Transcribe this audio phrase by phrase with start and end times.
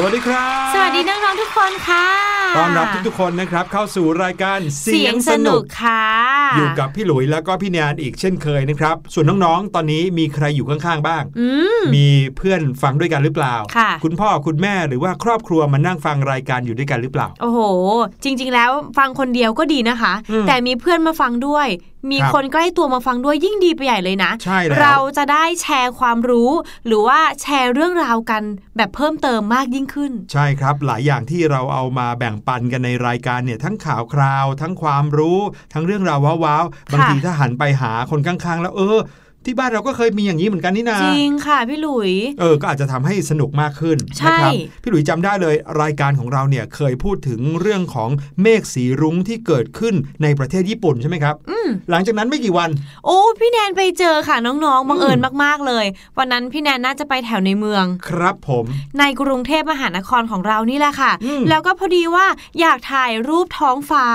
[0.00, 2.06] สวัสดีครับ สวัสดีน้องๆทุกคนค่ะ
[2.56, 6.04] ต้อนรับทุกๆคนนะครับ เข้าสู่รายการเสียงสนุกค่ะ
[6.56, 12.06] อยู่กับพี่หลุยแล้วก็พี่แนนอีกเช่นเคยนะครับ ส่วนน้องๆ ตอนนี้มีใครอยู่ข้างๆ บ้าง อืม มี
[12.36, 17.60] เพื่อนฟังด้วยกันหรือเปล่าค่ะคุณพ่อคุณแม่หรือว่าครอบครัวมานั่งฟังรายการอยู่ด้วยกันหรือเปล่า โอ้โห
[18.24, 21.68] จริง ๆ แล้วฟังคนเดียวก็ดีนะคะอืมแต่มีเพื่อนมาฟังด้วย
[22.10, 26.50] มีครับคนใกล้ตัวมาฟังด้วยยิ่งดีไปใหญ่เลยนะใช่แล้วเราจะได้แชร์ความรู้
[26.86, 28.42] หรือว่าแชร์เรื่องราวกัน
[28.76, 35.40] แบบเพิ่มเติมมากยิ่งขึ้น ใช่ครับ หลายอย่างที่เราเอามาแบ่งปันกันในรายการเนี่ยทั้งข่าวคราว ทั้งความรู้
[35.72, 38.98] ทั้งเรื่องราวว้าวๆบางทีถ้าหันไปหาคนข้างๆ แล้วเออ
[39.44, 44.52] ที่บ้านเราก็เคยมีอย่างนี้เหมือนกันนี่นาจริงค่ะพี่หลุย เออ ก็อาจจะทำให้สนุกมากขึ้นใช่นะครับ
[44.82, 48.10] พี่หลุยจำได้เลยรายการของเราเนี่ยเคยพูดถึงเรื่องของ
[48.42, 52.70] เมฆสีรุ้งที่เกิดขึ้นในประเทศญี่ปุ่นใช่ไหมครับอืมหลังจากนั้นไม่กี่วัน
[53.06, 55.86] โอ้พี่แนนไปเจอค่ะน้องๆบังเอิญมากๆเลย
[56.18, 58.64] วันนั้นพี่แนนน่าจะไปแถวในเมือง ครับผม
[58.98, 62.26] ในกรุงเทพมหานครของเรานี่แหละค่ะอืมแล้วก็พอดีว่า
[62.60, 64.06] อยากถ่ายรูปท้องฟ้า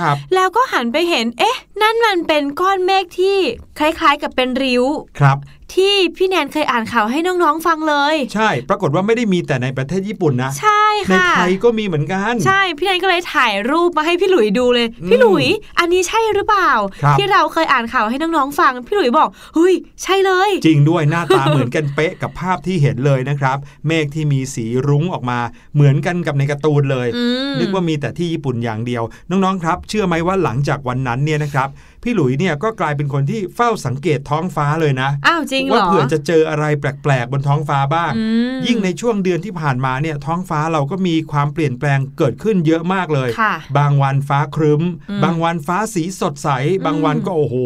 [0.00, 3.38] ครับแล้วก็หันไปเห็น เอ๊ะ นั่นมันเป็นก้อนเมฆที่
[3.78, 4.84] คล้าย ๆ กับเป็นริ้ิ้ว
[5.18, 5.36] ครับ
[5.74, 15.46] ที่พี่แนนเคยอ่านข่าวให้น้องๆฟังเลย ใช่ ปรากฏว่าไม่ได้มีแต่ในประเทศญี่ปุ่นนะ ใช่ในค่ะไทยก็มีเหมือนกัน ใช่ พี่แนนก็เลยถ่ายรูปมาให้พี่หลุยดูเลยอืมพี่หลุย
[15.78, 16.70] อันนี้ใช่หรือเปล่า
[17.02, 25.38] ครับที่เราเคยอ่านข่าวให้น้องๆฟัง พี่หลุยบอกเฮ้ย ใช่เลย จริงด้วยหน้าตาเหมือนกันเป๊ะกับภาพที่เห็นเลยนะครับ เมฆที่มีสีรุ้งออกมา
[25.74, 31.70] เหมือนกันกับในการ์ตูนเลยอืมนึกว่ามีแต่ที่ญี่ปุ่นอย่างเดียว น้องๆครับ เชื่อไหมว่าหลังจากวันนั้นเนี่ยนะครับ
[32.04, 38.24] พี่หลุยเนี่ยก็กลายเป็นคนที่เฝ้าสังเกตท้องฟ้าเลยนะ อ้าวจริงเหรว่าอเผื่อจะเจออะไรแปลกๆบนท้องฟ้าบ้างอื
[38.54, 46.48] มยิ่งในช่วงเดือนที่ผ่านมาเนี่ยท้องฟ้าเราก็มีความเปลี่ยนแปลงเกิดขึ้นเยอะมากเลยค่ะบางวันฟ้าครึ้มอืมบางวันฟ้าสีสดใส
[46.86, 47.56] บางวันก็โอ้โห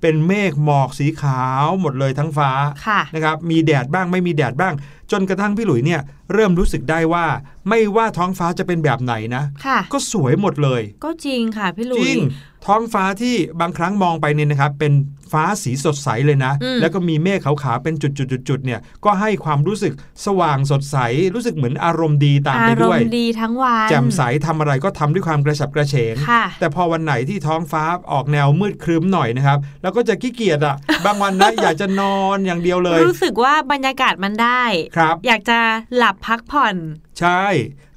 [0.00, 2.50] เป็นเมฆหมอกสีขาวหมดเลยทั้งฟ้า
[2.86, 4.74] ค่ะนะครับมีแดดบ้างไม่มีแดดบ้าง
[5.12, 6.00] จนกระทั่งพี่หลุยเนี่ย
[6.32, 7.26] เริ่มรู้สึกได้ว่า
[7.68, 12.18] ไม่ว่าท้องฟ้าจะเป็นแบบไหนนะค่ะก็สวยหมดเลย ก็จริงค่ะพี่หลุจยริง
[12.66, 14.92] ท้องฟ้าที่บางครั้งมองไปเนี่ยนะครับเป็น
[15.32, 19.92] ฟ้าสีสดใสเลยนะอืมแล้วก็มีเมฆขาวๆเป็นจุดๆๆๆเนี่ยก็ให้ความรู้สึก
[20.26, 20.96] สว่างสดใส
[21.34, 34.62] รู้สึกเหมือนอารมณ์ดีตามไปอารด้วมยณ์ดีทั้งวันแจ่มใสทำอะไรก็ทำด้วยความกระฉับกระเฉงค่ะแต่พอวันไหนที่ท้องฟ้าออกแนวมืดครึ้มหน่อยนะครับ แล้วก็จะขี้เกียจอะ บางวันนะอยากจะนอนอย่างเดียวเลย รู้สึกว่าบรรยากาศมันได้
[34.96, 35.58] ครับอยากจะ
[35.96, 36.76] หลับพักผ่อน
[37.20, 37.44] ใช่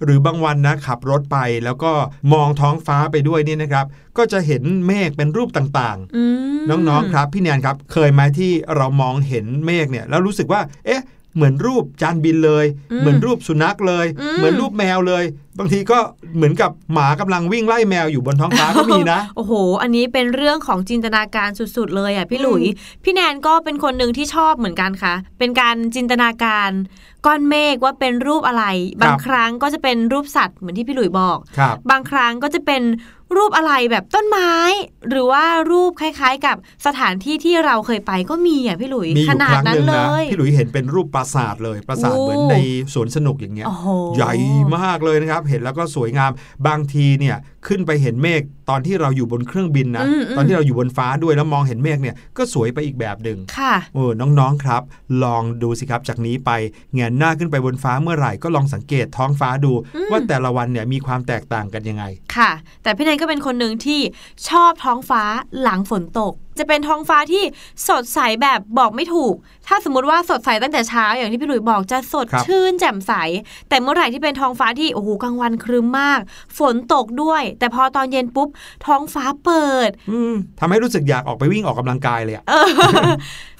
[0.04, 1.92] หรือบางวันนะขับรถไปแล้วก็
[2.34, 3.86] มองท้องฟ้าไปด้วยเนี่ยนะครับ
[4.18, 6.24] ก็จะเห็นเมฆเป็นรูปต่างอื
[6.58, 11.04] มๆน้องๆครับ พี่แนนครับ เคยไหมที่เรามองเห็นเมฆเนี่ยแล้วรู้สึกว่า เอ๊ะ
[11.36, 12.66] เหมือนรูปจานบินเลย
[13.00, 14.06] เหมือนรูปสุนัขเลย
[14.38, 15.24] เหมือนรูปแมวเลย
[15.60, 16.00] บางทีก็
[16.36, 22.64] เหมือนกับหมากำลังวิ่งไล่แมวอยู่บนท้องฟ้าก็มีนะ โอ้โห อันนี้เป็นเรื่องของจินตนาการสุดๆ เลยอะพี่หลุย
[23.04, 26.70] พี่แนนก็เป็นคนหนึ่งที่ชอบเหมือนกันค่ะ เป็นการจินตนาการ
[27.28, 28.66] ก้อนเมฆว่าเป็นรูปอะไร
[29.02, 32.84] บางครั้งก็จะเป็นรูปสัตว์เหมือนที่พี่หลุยบอกครับบางครั้งก็จะเป็น
[33.38, 34.52] รูปอะไรแบบต้นไม้
[35.10, 42.56] หรือว่ารูปคล้าย ๆ กับสถานที่ที่เราเคยไปก็มีอะพี่หลุยมีอขยู่นาคดรั้งนั้หนนึ่งเลนะยพี่หลุยเห็นเป็นรูปปราสาทเลยปราสาทโอ้เหมือนใน
[42.94, 44.34] สวนสนุกอย่างเงี้ยโอ้โหใหญ่
[44.78, 46.32] มากเลยนะครับ เห็นแล้วก็สวยงาม
[46.68, 47.38] บางทีเนี่ย
[47.68, 54.82] ขึ้นไปเห็นเมฆ ตอนที่เราอยู่บนเครื่องบินนะอืมอืมตอนที่เราอยู่บนฟ้าด้วยแล้วมองเห็นเมฆเนี่ยก็สวยไปอีกแบบหนึ่งค่ะเออน้องๆครับ
[55.24, 56.52] ลองดูสิครับจากนี้ไป
[56.94, 59.72] แงนหน้าขึ้นไปบนฟ้าเมื่อไหร่ก็ลองสังเกตท้องฟ้าดู
[60.12, 62.04] ว่าแต่ละวันเนี่ยมีความแตกต่างกันยังไง
[62.36, 62.52] ค่ะ
[62.84, 64.02] แต่พี่แนนก็เป็นคนหนึ่งที่
[64.50, 65.24] ชอบท้องฟ้า
[65.62, 67.44] หลังฝนตก จะเป็นท้องฟ้าที่
[67.88, 69.36] สดใสแบบบอกไม่ถูก
[69.68, 73.14] ถ้าสมมติว่าสดใสตั้งแต่เช้าอย่างที่พี่หลุยบอกจะสดครับชื่นแจ่มใส
[73.70, 76.20] แต่เมื่อไหร่ที่เป็นท้องฟ้าที่โอ้โหกลางวันครึ้มมาก
[76.60, 78.50] ฝนตกด้วย แต่พอตอนเย็นปุ๊บ
[78.86, 82.68] ท้องฟ้าเปิด อืมทำให้รู้สึกอยากออกไปวิ่งออกกำลังกายเลยอะเออ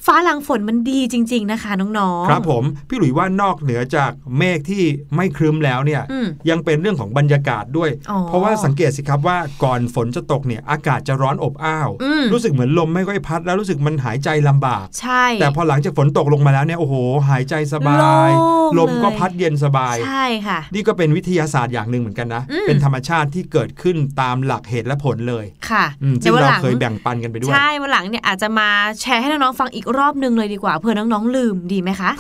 [0.08, 4.84] ฟ้าหลังฝนมันดีจริง ๆ นะคะน้องๆครับผมพี่หลุยว่านอกเหนือจากเมฆที่
[5.16, 16.96] ไม่ครึ้มแล้วเนี่ยอืมยังเป็นเรื่องของบรรยากาศด้วยอ๋อเพราะว่าสังเกตสิครับว่าก่อนฝนจะตกเนี่ยอากาศจะร้อนอบอ้าวอืมรู้สึกเหมือนลมไม่ค่อยพัด แล้วรู้สึกมันหายใจลำบากใช่ แต่พอหลังจากฝนตกลงมาแล้วเนี่ยโอ้โห
[17.30, 18.30] หายใจสบาย
[18.74, 28.70] โล่งลมก็เลยพัดเย็นสบายใช่ค่ะนี่ก็เป็นวิทยาศาสตร์อย่างหนึ่งเหมือนกันนะอืมเป็นธรรมชาติที่เกิดขึ้นตามหลักเหตุและผลเลยค่ะอืมดี๋ซึ่ยงววันเราหลังเคยแบ่งปันกันไปด้วยใช่วันหลังเนี่ยอาจจะมา
[29.02, 32.12] แชร์ให้น้องๆฟังอีกรอบนึงเลยดีกว่าเผื่อน้องๆลืมดีไหมคะ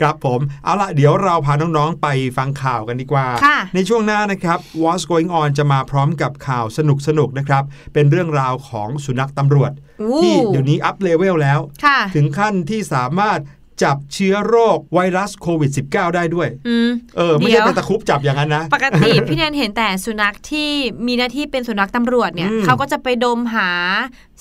[0.00, 6.78] ครับผม เอาล่ะเดี๋ยวเราพาน้องๆไปฟังข่าวกันดีกว่าค่ะในช่วงหน้านะครับ What's Going On จะมาพร้อมกับข่าวส
[7.18, 13.40] นุกๆนะครับ เป็นเรื่องราวของสุนัขตำรวจอู้ที่เดี๋ยวนี้ up level แล้วค่ะถึงขั้นที่สามารถ
[13.84, 20.70] จับเชื้อโรคไวรัสโควิด -19 ได้ด้วยอืมเออ ไม่เดี๋ใช่ยวเป็นตะครุบจับอย่างนั้นนะ ปกติพี่แนนเห็นแต่สุนัขที่
[21.06, 23.70] มีหน้าที่เป็นสุนัขตำรวจเนี่ยอืมเขาก็จะไปดมหา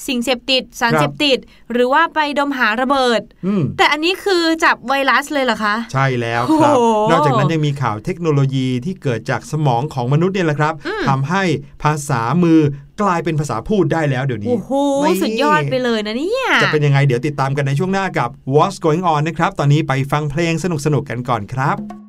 [0.07, 1.37] สิ่งเสพติด สารครับเสพติด
[1.71, 10.73] หรือว่าไปดมหาระเบิดอืมแต่อันนี้คือจับไวรัสเลยเหรอคะ ใช่แล้วครับโอ้โหนอกจากนั้นยังมีข่าวเทคโนโลยีที่เกิดจากสมองของมนุษย์เนี่ยแหละครับ
[11.09, 11.43] ทำให้
[11.83, 12.59] ภาษามือ
[13.01, 14.71] กลายเป็นภาษาพูดได้แล้วเดี๋ยวนี้ โอ้โห
[15.05, 22.02] นี่สุดยอดไปเลยนะเนี่ย จะเป็นยังไงเดี๋ยวติดตามกันในช่วงหน้ากับ What's Going On นะครับ ตอนนี้ไปฟังเพลงสนุกๆกันก่อนครับ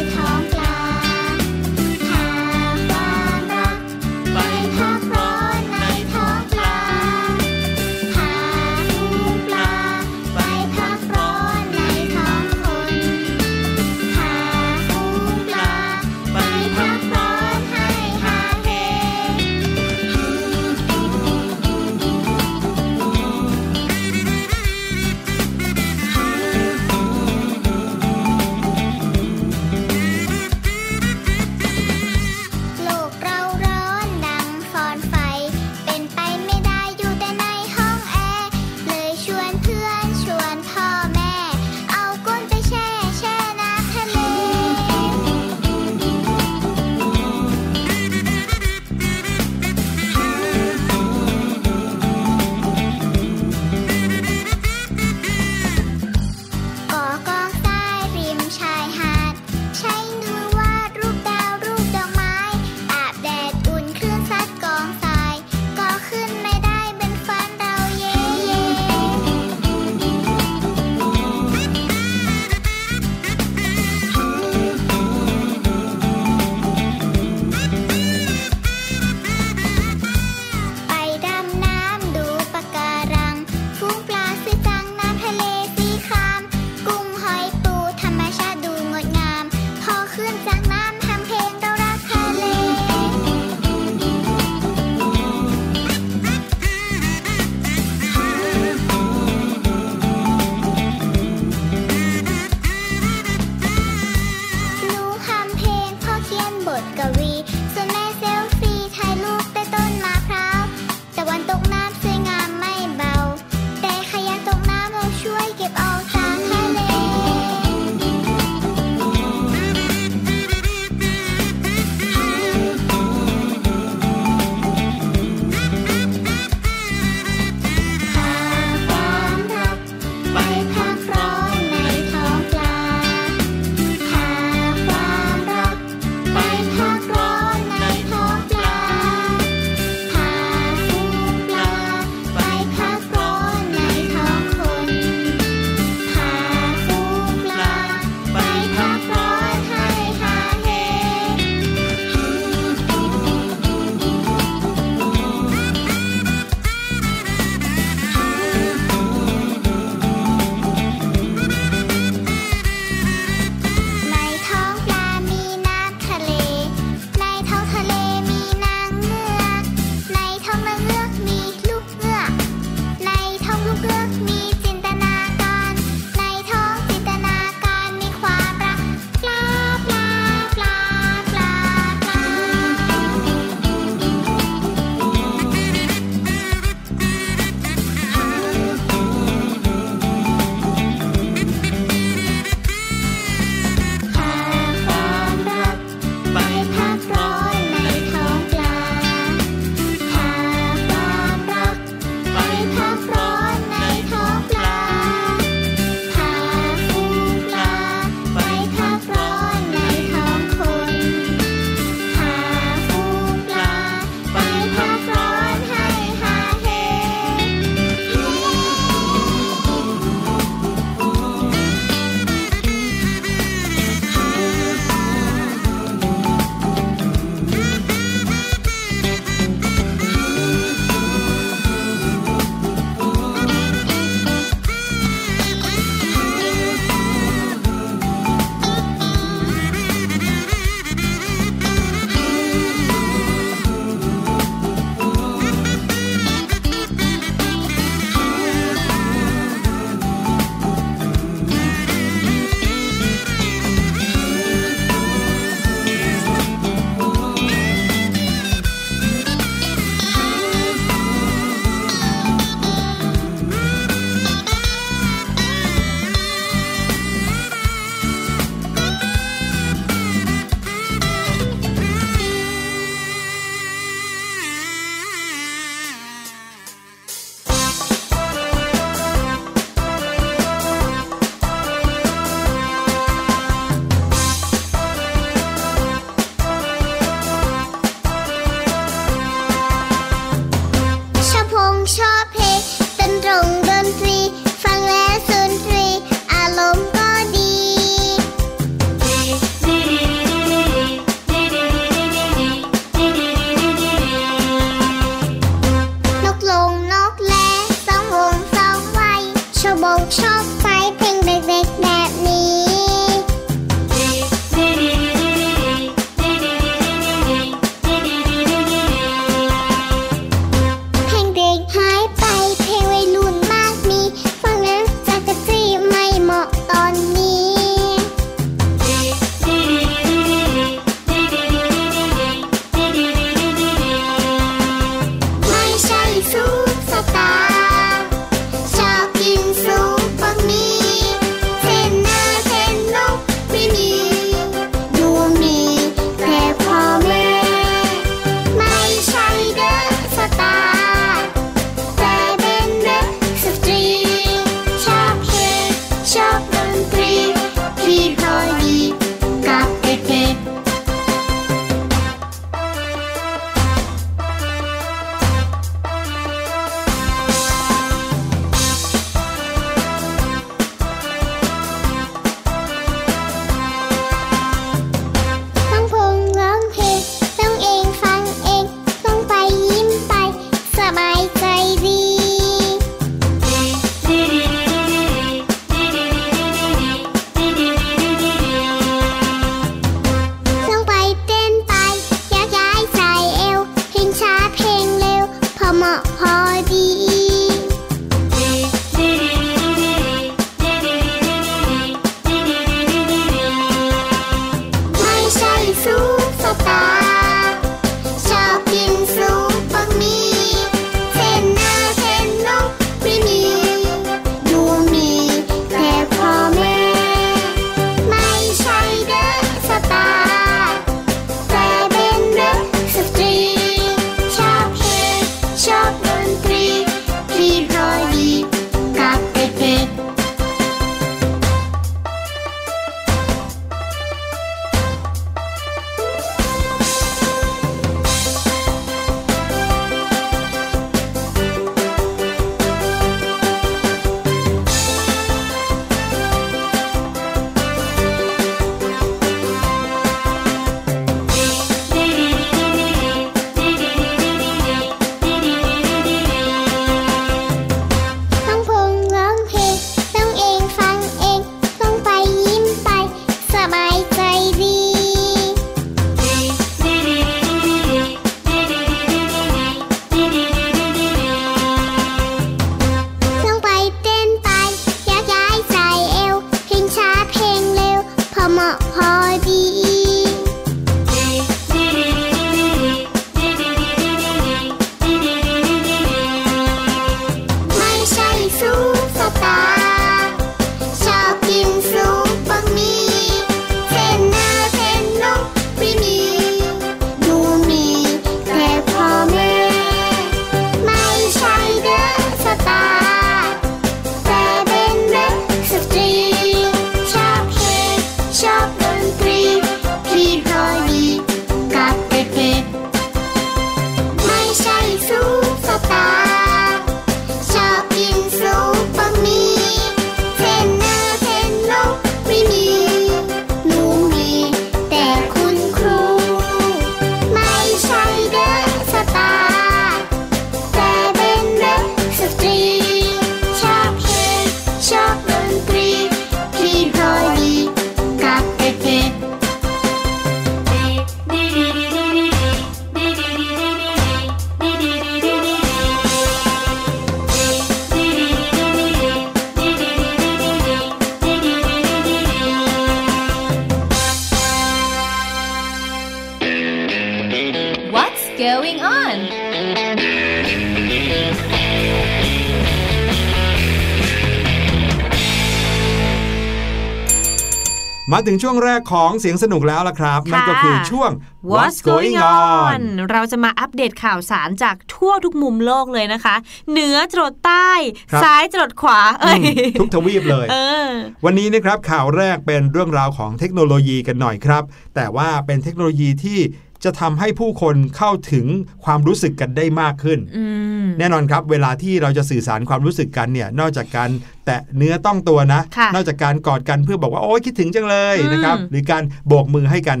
[568.12, 571.10] มาถึงช่วงแรกของเสียงสนุกแล้วล่ะครับค่ะนั่นก็คือช่วง
[571.52, 576.36] What's going on เราจะมาอัปเดตข่าวสารจากทั่วทุกมุมโลกเลยนะคะ
[576.70, 577.70] เหนือจรดใต้
[578.12, 580.88] ครับซ้ายจรดขวาเอ้ยอืมทุกทวีปเลยเออ
[581.24, 584.62] วันนี้นะครับข่าวแรกเป็นเรื่องราวของเทคโนโลยีกันหน่อยครับ
[584.94, 586.38] แต่ว่าเป็นเทคโนโลยีที่
[586.84, 588.46] จะทำให้ผู้คนเข้าถึง
[588.84, 590.44] ความรู้สึกกันได้มากขึ้นอื
[590.84, 594.10] มแน่นอนครับ เวลาที่เราจะสื่อสารความรู้สึกกันเนี่ย นอกจากการ
[594.46, 600.00] แตะเนื้อต้องตัวนะค่ะนอกจากการกอดกันเพื่อบอกว่าโอ๊ยคิดถึงจังเลยอืมนะครับ หรือการโบกมือให้กัน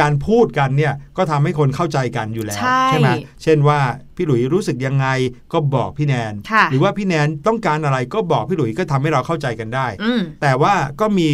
[0.00, 3.08] การพูดกันเนี่ยก็ทำให้คนเข้าใจกันอยู่แล้ว ใช่ไหม
[3.42, 3.80] เช่นว่า
[4.16, 5.06] พี่หลุยรู้สึกยังไง
[5.52, 11.28] ก็บอกพี่แนนค่ะหรือว่าพี่แนนต้องการอะไรก็บอกพี่หลุยก็ทำให้เราเข้าใจกันได้อืมแต่ว่าก็มี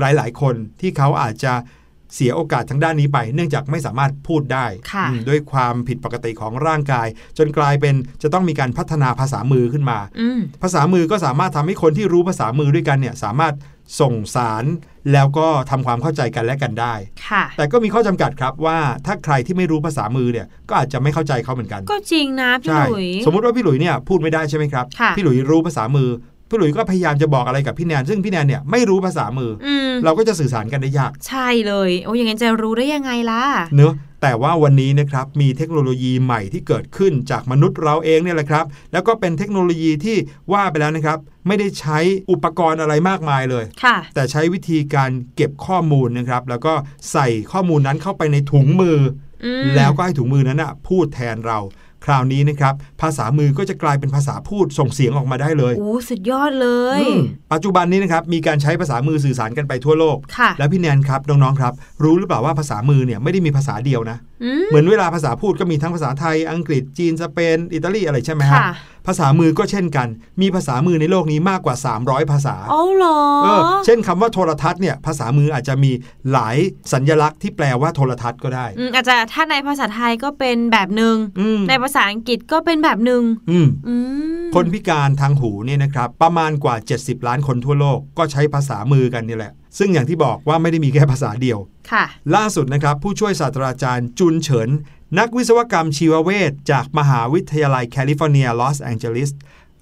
[0.00, 1.52] หลาย ๆ คนที่เขาอาจจะ
[2.14, 7.06] เสียโอกาสทางด้านนี้ไป เนื่องจากไม่สามารถพูดได้ค่ะอืมด้วยความผิดปกติของร่างกาย
[7.38, 13.54] จนกลายเป็นจะต้องมีการพัฒนาภาษามือขึ้นมาอืมภาษามือก็สามารถทำให้คนที่รู้ภาษามือด้วยกันเนี่ยสามารถ
[14.00, 14.64] ส่งสาร
[15.12, 16.94] แล้วก็ทำความเข้าใจกันและกันได้
[17.28, 26.08] ค่ะแต่ก็มีข้อจำกัดครับว่าถ้าใครที่ไม่รู้ภาษามือเนี่ยก็อาจจะไม่เข้าใจเขาเหมือนกัน ก็จริงนะพี่ใช่หลุย สมมุติว่าพี่หลุยเนี่ยพูดไม่ได้ใช่ไหมครับค่ะพี่หลุยรู้ภาษามือ
[26.54, 33.42] พี่หลุยก็พยายามจะบอกอะไรกับพี่แนนซึ่งพี่แนนเนี่ยไม่รู้ภาษามือออืมเราก็จะสื่อสารกันได้ยาก ใช่เลยโอ้ยอย่างงั้นจะรู้ได้ยังไงล่ะ
[33.76, 40.16] เนอะแต่ว่าวันนี้นะครับมีเทคโนโลยีใหม่ที่เกิดขึ้นจากมนุษย์เราเองเนี่ยแหละครับ แล้วก็เป็นเทคโนโลยีที่
[40.52, 41.98] ว่าไปแล้วนะครับ ไม่ได้ใช้
[42.30, 46.74] อุปกรณ์อะไรมากมายเลยค่ะแต่ใช้วิธีการเก็บข้อมูลนะครับ แล้วก็
[47.12, 48.98] ใส่ข้อมูลนั้นเข้าไปในถุงมือ
[49.44, 51.58] อือมแล้วก็ให้ถุงมือนั้นนะพูดแทนเรา
[52.04, 57.20] คราวนี้นะครับภาษามือก็จะกลายเป็นภาษาพูดส่งเสียงออกมาได้เลยโอ้สุดยอดเลยอืม
[57.52, 61.72] ปัจจุบันนี้นะครับมีการใช้ภาษามือสื่อสารกันไปทั่วโลกค่ะแล้วพี่แนนครับน้องๆครับ
[62.04, 64.33] รู้หรือเปล่าว่าภาษามือเนี่ยไม่ได้มีภาษาเดียวนะอืม
[64.70, 68.72] เหมือนเวลาภาษาพูดก็มีทั้งภาษาไทย อังกฤษ จีน สเปน อิตาลีอะไรใช่ไหมฮะค่ะ
[69.06, 70.08] ภาษามือก็เช่นกัน
[70.40, 75.90] มีภาษามือในโลกนี้มากกว่า 300 ภาษาอ๋อเหรอเออเช่นคำว่าโทรทัศน์เนี่ย ภาษามืออาจจะมี
[76.32, 76.56] หลาย
[76.92, 83.94] สัญลักษณ์ที่แปลว่าโทรทัศน์ก็ได้อืมอาจจะถ้าในภาษาไทยก็เป็นแบบหนึ่งอืมในภาษาอังกฤษก็เป็นแบบหนึ่งอืมอื
[84.42, 91.58] มคนพิการทางหูเนี่ยนะครับ ประมาณกว่า 70 ล้านคนทั่วโลกก็ใช้ภาษามือกันนี่แหละ ซึ่งอย่างที่บอกว่าไม่ได้มีแค่ภาษาเดียว
[91.92, 92.04] ค่ะ
[92.36, 94.68] ล่าสุดนะครับ ผู้ช่วยศาสตราจารย์จุนเฉิน
[95.18, 99.30] นักวิศวกรรมชีวเวชจากมหาวิทยาลัยแคลิฟอร์เนียลอสแองเจลิส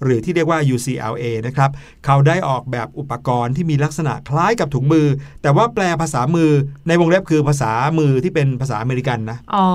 [0.03, 1.69] หรือที่เรียกว่า UCLA นะครับ
[2.05, 5.07] เขาได้ออกแบบอุปกรณ์ที่มีลักษณะคล้ายกับถุงมือ
[5.41, 6.51] แต่ว่าแปลภาษามือ
[6.87, 9.67] ในวงเล็บคือภาษามือที่เป็นภาษาอเมริกันนะ อ๋อ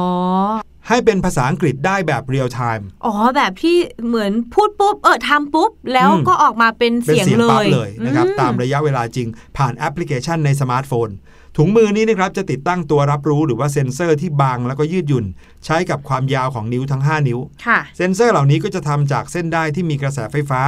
[0.89, 11.11] ให้เป็นภาษาอังกฤษได้แบบ real-timeอ๋อ แบบที่เหมือนพูดปุ๊บ เออทำปุ๊บ แล้วอืมก็ออกมาเป็นเป็นเสียงเสียงเลปั๊บยเลยนะครับอืตามระยะเวลาจริงผ่านแอปพลิเคชันในสมาร์ทโฟน
[11.57, 15.25] ถุงมือนี้นะครับจะติดตั้งตัวรับรู้หรือว่าเซ็นเซอร์ที่บางแล้วก็ยืดหยุ่น
[15.65, 20.63] ใช้กับความยาวของนิ้วทั้ง 5 นิ้วค่ะเซ็นเซอร์เหล่านี้ก็จะทำจากเส้นด้ายที่มีกระแสไฟฟ้า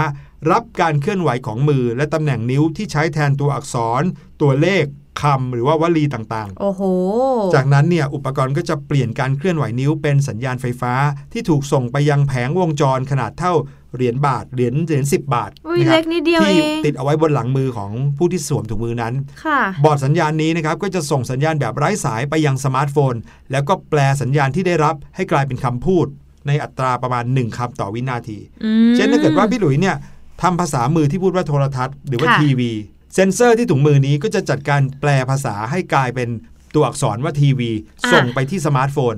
[0.50, 4.02] รับการเคลื่อนไหวของมือ และตำแหน่งนิ้วที่ใช้แทนตัวอักษร
[4.42, 4.84] ตัวเลข
[5.20, 6.82] คำหรือว่าวลีต่างๆ โอ้โห
[7.54, 10.92] จากนั้นเนี่ยอุปกรณ์ก็จะเปลี่ยนการเคลื่อนไหวนิ้วเป็นสัญญาณไฟฟ้า
[11.32, 13.54] ที่ถูกส่งไปยังแผงวงจรขนาดเท่า
[13.94, 23.14] เหรียญบาท เหรียญเหรียญสิบาทอุ้ยนะครัเล็กนิดเดียวที่เองติดเอาไว้บนหลังมือของผู้ที่สวมถุงมือนั้นค่ะบอร์ดสัญญาณนี้นะครับก็จะส่งสัญญาณแบบไร้สายไปยังสมาร์ทโฟน
[23.50, 26.06] แล้วก็แปลสัญญาณที่ได้รับให้กลายเป็นคำพูด
[26.46, 29.96] ในอัตราประมาณ 1คำต่อวินาทีอืมเช่นถ้าเกิดว่าพี่หลุยเนี่ย
[30.42, 32.72] ทำภาษามือที่พูดว่าโทรทัศน์ หรือว่าค่ะทีวี
[33.14, 36.28] เซ็นเซอร์ที่ถุงมือนี้ก็จะจัดการแปลภาษาให้กลายเป็น
[36.74, 37.70] ตัวอักษรว่าทีวี
[38.12, 39.14] ส่งไปที่สมาร์ทโฟน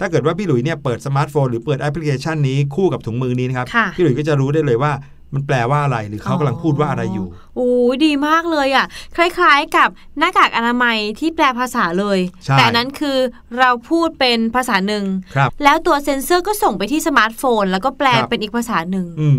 [0.00, 4.92] ถ้าเกิดว่าพี่หลุยเนี่ยเปิดสมาร์ทโฟนหรือเปิดแอปพลิเคชันนี้คู่กับถุงมือนี้นะครับค่ะพี่หลุยก็จะรู้ได้เลยว่า
[5.34, 7.26] มันแปลว่าอะไรหรือเขากำลังพูดว่าอะไรอยู่
[7.58, 13.18] โอ้ยดีมากเลยอะ คล้ายๆกับหน้ากากอนามัยที่แปลภาษาเลยใช่แต่อันนั้นคือ
[13.58, 19.34] เราพูดเป็นภาษาหนึ่งครับแล้วตัวเซ็นเซอร์ก็ส่งไปที่สมาร์ทโฟน แล้วก็แปลครับเป็นอีกภาษาหนึ่งอืม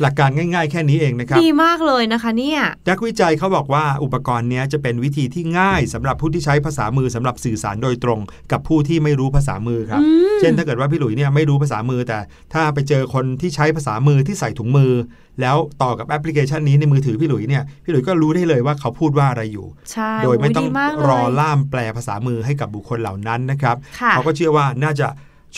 [0.00, 8.20] หลักการง่ายๆ แค่นี้เองนะครับ ดีมากเลยนะคะเนี่ยนักวิจัยเขาบอกว่าอุปกรณ์เนี้ยจะเป็นวิธีที่ง่ายสำหรับผู้ที่ใช้ภาษามือสำหรับสื่อสารโดยตรง
[8.52, 12.18] กับผู้ที่ไม่รู้ภาษามือครับอืมเช่นถ้าเกิดว่าพี่หลุยเนี่ยไม่รู้ภาษามือแต่
[12.52, 14.92] ถ้าไปเจอคนที่ใช้ภาษามือที่ใส่ถุงมือ
[15.40, 25.08] แล้วต่อกับแอปพลิเคชันนี้ในมือถือพี่หลุยเนี่ยพี่หลุยก็รู้ได้เลยว่าเขาพูดว่าอะไรอยู่ใช่โดยไม่ต้องโดีากเลยรอล่ามแปลภาษามือให้กับบุคคลเหล่านั้นนะครับค่ะเขาก็เชื่อว่าน่าจะ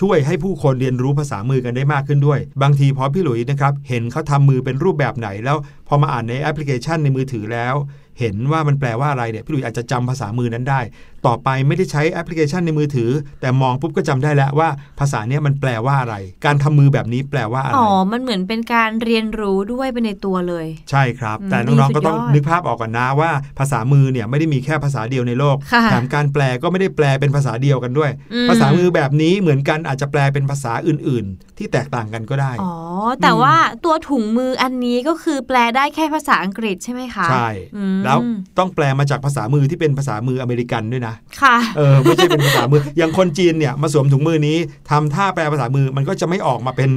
[0.00, 5.56] ช่วยให้ผู้คนเรียนรู้ภาษามือกันได้มากขึ้นด้วย บางทีพอพี่หลุยนะครับเห็นเขาทำมือเป็นรูปแบบไหน แล้ว
[5.88, 7.74] พอมาอ่านในแอปพลิเคชันในมือถือแล้ว
[8.20, 10.80] เห็นว่ามันแปลว่าอะไรเนี่ยพี่หลุยอาจจะจำภาษามือนั้นได้
[11.26, 13.10] ต่อไปไม่ได้ใช้แอปพลิเคชันในมือถือ
[13.40, 14.68] แต่มองปุ๊บก็จำได้แล้วว่า
[15.00, 32.74] ภาษาเนี้ยมันแปลว่าอะไร การทำมือแบบนี้แปลว่าอะไร อ๋อ มันเหมือนเป็นการเรียนรู้ด้วยไปในตัวเลย ใช่ครับอืมแต่น้องดีๆก็ต้องสุดยอดนึกภาพออกก่อนนะว่า ภาษามือเนี่ยไม่ได้มีแค่ภาษาเดียวในโลกค่ะแถมการแปลก็ไม่ได้แปลเป็นภาษาเดียวกันด้วยอืมภาษามือแบบนี้เหมือนกันอาจจะแปลเป็นภาษาอื่น ๆ ที่แตกต่างกันก็ได้ อ๋อ
[33.22, 38.18] แต่ว่าตัวถุงมืออันนี้ก็คือแปลได้แค่ภาษาอังกฤษใช่ไหมคะ ใช่อืมแล้ว
[38.58, 44.56] ต้องแปลมาจากภาษามือที่เป็นภาษามืออเมริกันด้วยนะค่ะเออไม่ใช่เป็นภาษามือ อย่างคนจีนเนี่ยมาสวมถุงมือนี้
[44.90, 46.90] ทำท่าแปลภาษามือมันก็จะไม่ออกมาเป็น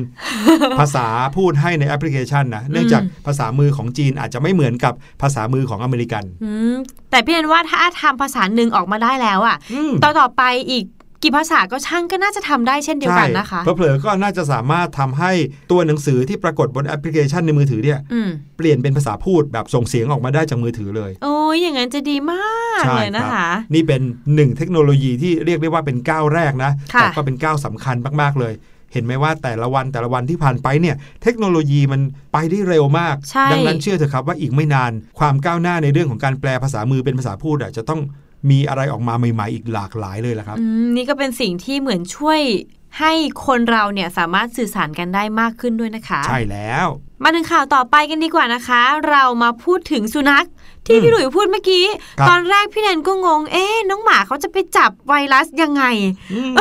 [0.79, 6.75] ภาษาพูดให้ในแอปพลิเคชันนะเนื่องจากภาษามือของจีนอาจจะไม่เหมือนกับภาษามือของอเมริกันอืม
[7.11, 10.85] แต่พี่แอนว่าถ้าทำภาษาหนึ่งออกมาได้แล้วอะอืมต่อต่อไปอีก
[11.23, 15.31] กี่ภาษาก็ช่างก็น่าจะทำได้เช่นเดียวกันนะคะใช่เผลอๆก็น่าจะสามารถทำให้
[15.71, 24.01] ตัวหนังสือที่ปรากฏบนแอปพลิเคชันในมือถือเนี่ยอืมเปลี่ยนเป็นภาษาพูดแบบส่งเสียงออกมาได้จากมือถือเลย โอ้ยอย่างนั้นจะดีมากใช่เลยนะรับคะ นี่เป็น
[24.35, 28.53] หนึ่งเทคโนโลยีที่เรียกได้ว่าเป็นก้าวแรกนะค่ะแต่ก็เป็นก้าวสำคัญมากๆเลย
[28.93, 32.01] เห็นไหมว่าแต่ละวันแต่ละวันที่ผ่านไปเนี่ย เทคโนโลยีมัน
[32.33, 38.01] ไปได้เร็วมากใช่ดันั้นเชื่อเถอะครับว่าอีกไม่นาน ความก้าวหน้าในเรื่องของการแปลภาษามือเป็นภาษาพูดอะจะต้อง
[38.49, 42.41] มีอะไรออกมาใหม่ๆอีกหลากหลายเลยละครับอืมนี่ก็เป็นสิ่งที่เหมือนช่วย
[42.99, 43.13] ให้
[43.45, 46.87] คนเราเนี่ยสามารถสื่อสารกันได้มากขึ้นด้วยนะคะ ใช่แล้ว
[47.23, 50.45] มาถึงข่าวต่อไปกันดีกว่านะคะ เรามาพูดถึงสุนัข
[50.85, 51.85] ที่อืมพี่หลุยพูดเมื่อกี้
[52.19, 55.83] ครับตอนแรกพี่แนนก็งง เอ๊ะน้องหมาเขาจะไปจับไวรัสยังไง
[56.33, 56.53] อืม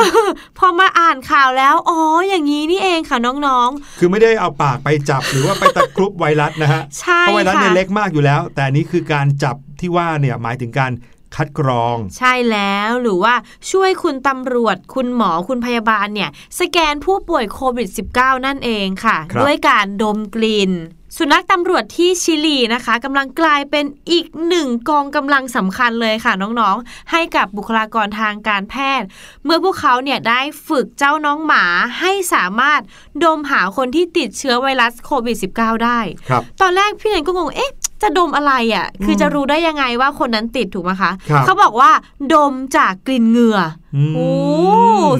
[0.57, 10.91] พอมาอ่านข่าวแล้ว อ๋อ อย่างนี้นี่เองค่ะน้องคือไม่ได้เอาปากไปจับหรือว่าไปตะครุบไวรัสนะฮะๆใช่เพราะไวรัสค่ะเนี่ยเล็กมากอยู่แล้ว แต่อันนี้คือการจับที่ว่าเนี่ยหมายถึงการ
[11.35, 13.33] คัดกรอง ใช่แล้วหรือว่า
[13.71, 20.73] ช่วยคุณตำรวจ คุณหมอคุณพยาบาลเนี่ยสแกนผู้ป่วยโควิด -19 นั่นเองค่ะครับด้วยการดมกลิ่น
[21.17, 29.07] สุนัขตำรวจที่ชิลีนะคะกำลังกลายเป็นอีกหนึ่งกองกำลังสำคัญเลยค่ะน้องๆ ให้กับบุคลากรทางการแพทย์
[29.43, 31.65] เมื่อพวกเขาเนี่ยได้ฝึกเจ้าน้องหมา
[31.99, 32.81] ให้สามารถ
[33.23, 41.91] ดมหาคนที่ติดเชื้อไวรัสโควิด -19 ได้ครับตอนแรกพี่เนนก็งงเอ๊ะ จะดมอะไรอะ คือจะรู้ได้ยังไงว่าคนนั้นติดถูกไหมคะครับเขาบอกว่า
[42.33, 43.59] ดมจากกลิ่นเหงื่อ
[43.95, 44.29] อือมโอ้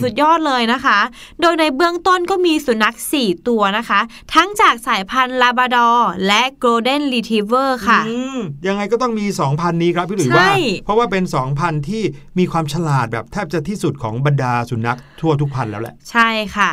[0.04, 1.00] สุดยอดเลยนะคะ
[1.42, 4.00] โดยในเบื้องต้นก็มีสุนัข 4 ตัวนะคะ
[4.34, 11.24] ทั้งจากสายพันธุ์ลาบราดอร์และโกลเด้นรีท i เวอร์ค่ะอืมยังไงก็ต้องมี 2,000 นี้ครับพี่หลุยใช่ว่า เพราะว่าเป็น
[11.58, 12.04] 2,000 ที่
[12.38, 16.72] มีความฉลาดแบบแทบจะที่สุดของบรรดาสุนัขทั่วทุกพันธุ์แล้วแหละ ใช่ค่ะ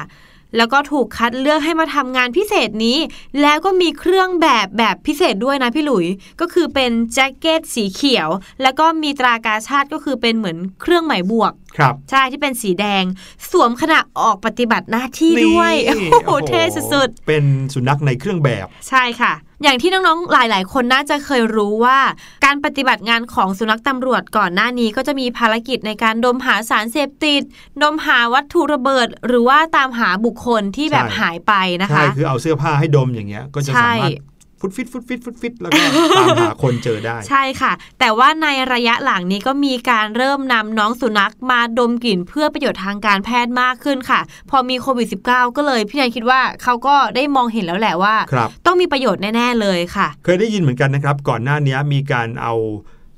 [0.57, 2.99] แล้วก็ถูกคัดเลือกให้มาทำงานพิเศษนี้
[3.43, 6.07] แล้วก็มีเครื่องแบบแบบพิเศษด้วยนะพี่หลุย
[6.41, 8.29] ก็คือเป็นแจ็คเก็ตสีเขียว
[8.63, 13.05] แล้วก็มีตรากาชาติก็คือเป็นเหมือนเครื่องหมายบวกครับใช่ที่เป็นสีแดง
[13.51, 16.63] สวมขณะออกปฏิบัติหน้าที่ด้วยนี่โอ้โหเท่
[16.93, 21.99] สุดเป็นสุนัขในเครื่องแบบๆใช่ค่ะอย่างที่น้องๆ หลายๆ คนน่าจะเคยรู้ว่า
[22.45, 27.43] การปฏิบัติงานของสุนัขตำรวจก่อนหน้านี้ก็จะมีภารกิจในการดมหาสารเสพติด
[27.83, 34.34] ดมหาวัตถุระเบิด หรือว่าตามหาบุคคลที่แบบใช่หายไปนะใช่คะคือเอาเสื้อผ้าให้ดมอย่างเงี้ย ก็จะใช่สามารถ
[34.65, 35.83] ฟุตฟิตฟุตฟิตฟุตฟิตแล้วก็
[36.17, 52.55] ตามหาคนเจอได้ ใช่ค่ะ แต่ว่าในระยะหลังนี้ก็มีการเริ่มนำน้องสุนัขมาดมกลิ่นเพื่อประโยชน์ทางการแพทย์มากขึ้นค่ะ พอมีโควิด -19 ก็เลยพี่แนนคิดว่าเขาก็ได้มองเห็นแล้วแหละว่าครับต้องมีประโยชน์แน่ ๆ เลยค่ะ เคยได้ยินเหมือนกันนะครับ ก่อนหน้านี้มีการเอา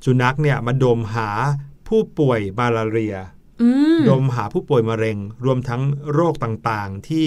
[0.05, 1.29] สุนัขเนี่ยมาดมหา
[1.87, 3.15] ผู้ป่วยมาลาเรีย
[3.61, 5.81] อืมดมหาผู้ป่วยมะเร็ง รวมทั้ง
[6.13, 7.25] โรคต่างๆที่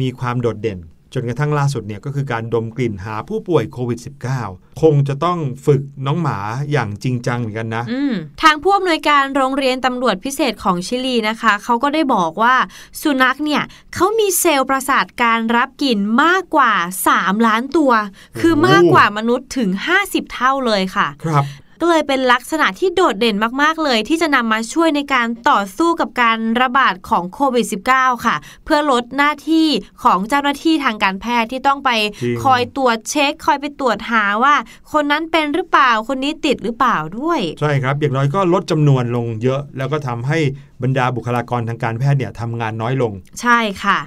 [0.00, 0.78] มีความโดดเด่น
[1.18, 3.98] จนกระทั่งล่าสุดเนี่ยก็คือการดมกลิ่นหาผู้ป่วยโควิด
[4.40, 6.38] -19 คงจะต้องฝึกน้องหมา
[6.72, 12.54] อย่างจริงจังเหมือนกันนะอืมทางผู้อำนวยการโรงเรียนตำรวจพิเศษของชิลีนะคะเขาก็ได้บอกว่า
[13.02, 13.62] สุนัขเนี่ย
[13.94, 16.72] เขามีเซลล์ประสาทการรับกลิ่นมากกว่า
[17.10, 17.92] 3 ล้านตัว
[18.40, 19.70] คือมากกว่ามนุษย์ถึง
[20.02, 21.44] 50 เท่าเลยค่ะครับ
[21.80, 29.68] ก็เลยเป็นลักษณะที่โดดเด่นมากๆเลย ที่จะนำมาช่วยในการต่อสู้กับการระบาดของโควิด -19 ค่ะ เพื่อลดหน้าที่
[30.02, 31.90] ของเจ้าหน้าที่ทางการแพทย์ที่ต้องไป
[32.22, 34.54] จริงคอยตรวจเช็ค คอยไปตรวจหาว่า
[34.92, 40.38] คนนั้นเป็นหรือเปล่าคนนี้ติดหรือเปล่าด้วย ใช่ครับอย่างน้อยก็ลดจำนวนลงเยอะ แล้วก็ทำให้
[40.82, 43.98] บรรดาบุคลากรทางการแพทย์เนี่ยทำงานน้อยลง ใช่ค่ะ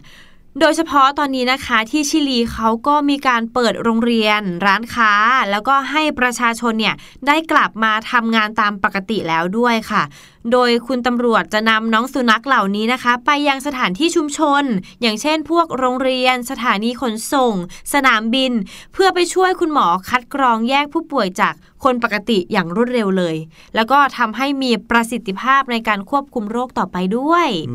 [0.59, 5.13] โดยเฉพาะตอนนี้นะคะที่ชิลีเขาก็มีการเปิดโรงเรียนร้านค้า
[5.51, 6.95] แล้วก็ให้ประชาชนเนี่ย
[7.27, 10.03] ได้กลับมาทำงานตามปกติแล้วด้วยค่ะ
[10.51, 14.63] โดยคุณตำรวจจะนำน้องสุนัขเหล่านี้นะคะ ไปยังสถานที่ชุมชน
[15.01, 17.53] อย่างเช่น พวกโรงเรียน สถานีขนส่ง
[17.93, 18.51] สนามบิน
[18.93, 23.35] เพื่อไปช่วยคุณหมอคัดกรองแยกผู้ป่วยจากคนปกติอย่างรวดเร็วเลย
[23.75, 27.73] แล้วก็ทำให้มีประสิทธิภาพในการควบคุมโรคต่อไปด้วยอ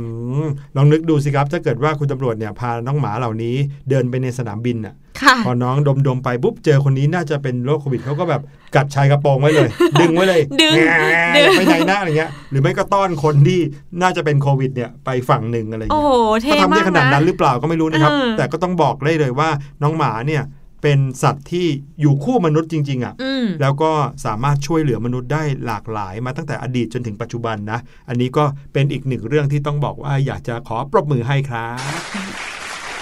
[0.76, 3.56] ลองนึกดูสิครับถ้าเกิดว่าคุณตำรวจเนี่ยพาน้องหมาเหล่านี้
[3.90, 5.03] เดินไปในสนามบินน่ะค่ะ
[5.46, 5.76] พอน้อง
[6.08, 8.42] ดมๆไปปุ๊บเจอคนนี้น่าจะเป็นโรคโควิดเขาก็แบบ
[8.74, 9.68] กัดชายกระโปรงไว้เลย
[10.00, 13.60] ดึงไว้เลยดึงแง่ดึงไปไหนหน้าอะไรเงี้ย หรือไม่ก็ต้อนคนที่
[14.02, 16.08] น่าจะเป็นโควิดเนี่ยไปฝั่งหนึ่งอะไรโอ้เงี้ยโห
[16.42, 19.48] เท่เขาทำได้มากขนาดนะนั้นหรือเปล่าก็ไม่รู้นะครับเออแต่ก็ต้องบอกได้เลยว่า
[19.82, 20.44] น้องหมาเนี่ย
[20.82, 21.66] เป็นสัตว์ที่
[22.00, 23.92] อยู่คู่มนุษย์จริง ๆอะอืมแล้วก็
[24.24, 31.78] สามารถช่วยเหลือมนุษย์ได้หลากหลายมาตั้งแต่อดีตจนถึงปัจจุบันนะ อันนี้ก็เป็นอีกหนึ่งเรื่องที่ต้องบอกว่าอยากจะขอปรบมือให้ครับ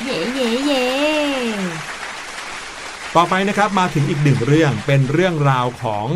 [0.05, 0.83] เย่เย่เย่
[3.17, 6.07] ต่อไปนะครับมาถึงอีกหนึ่งเรื่องเป็นเรื่องราวของ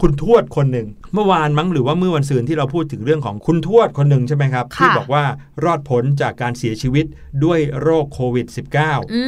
[0.00, 5.24] คุณทวดคนหนึ่ง เมื่อวานมั้งหรือว่าเมื่อวันซืนที่เราพูดถึงเรื่องของคุณทวดคนหนึ่งใช่ไหมครับ ที่บอกว่า
[5.64, 7.06] รอดพ้นจากการเสียชีวิต
[7.44, 8.46] ด้วยโรคโควิด
[8.80, 9.22] -19 อื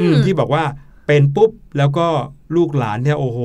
[0.00, 0.64] อืมมที่บอกว่า
[1.06, 2.06] เป็นปุ๊บแล้วก็
[2.56, 3.38] ลูกหลานเนี่ยโอ้โห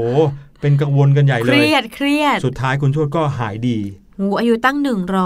[0.61, 3.77] เป็นกังวลกันใหญ่เคเลยรียดเครียดสุดท้ายคุณทวดก็หายดี
[4.19, 4.77] หูอายุตั้ง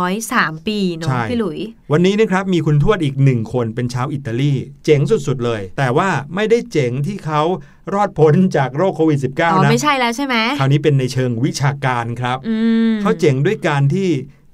[0.09, 1.59] 103 ปีเนาะใช่พี่หลุย
[1.91, 4.53] วันนี้นะครับมีคุณทวดอีกหนึ่งคนเป็นชาวอิตาลี
[4.85, 7.41] เจ๋งสุดๆเลย แต่ว่าไม่ได้เจ๋งที่เขา
[7.93, 12.55] รอดพ้นจากโรคโควิดอ๋อ -19 นะไม่ใช่แล้วใช่ไหมคราวนี้เป็นในเชิงวิชาการครับอื
[12.89, 14.09] มเขาเจ๋งด้วยการที่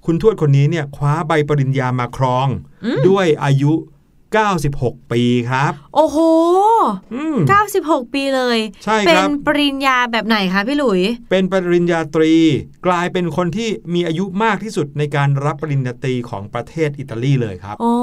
[0.05, 2.47] คุณทวดคนนี้เนี่ยคว้าใบปริญญามาครอง
[2.85, 3.73] อืมด้วยอายุ
[4.65, 6.17] 96 ปีครับ โอ้โห
[7.13, 7.35] อืม
[7.75, 12.33] 96 ปีเลย ใช่เป็คนรับปริญญาแบบไหนคะพี่หลุย เป็นปริญญาตรี
[12.87, 17.93] กลายเป็นคนที่มีอายุมากที่สุดในการรับปริญญาตรีของประเทศอิตาลีเลยครับโอ้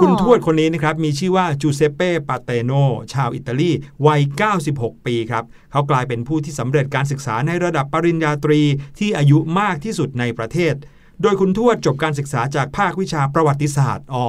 [0.00, 2.72] คุณทวดคนนี้นะครับ มีชื่อว่าจูเซเป้ ปาเตโน
[3.12, 3.70] ชาวอิตาลี
[4.06, 4.20] วัย
[4.62, 8.60] 96 ปีครับ เขากลายเป็นผู้ที่สำเร็จการศึกษาในระดับปริญญาตรี
[8.98, 10.74] ที่อายุมากที่สุดในประเทศ
[11.22, 14.24] โดยคุณทวดจบการศึกษาจากภาควิชาประวัติศาสตร์อ๋อ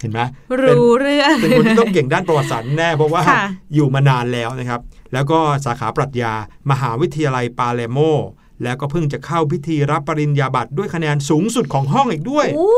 [0.00, 4.80] เห็นไหมเป็นรู้เรื่องเป็นคนที่ต้องเก่งด้านประวัติศาสตร์แน่เพราะว่าค่ะอยู่มานานแล้วนะครับ
[5.12, 6.32] แล้วก็สาขาปรัชญา
[6.70, 7.98] มหาวิทยาลัยปาแลร์โม
[8.62, 12.70] แล้วก็เพิ่งจะเข้าพิธีรับปริญญาบัตรด้วยคะแนนสูงสุดของห้องอีกด้วยโอ้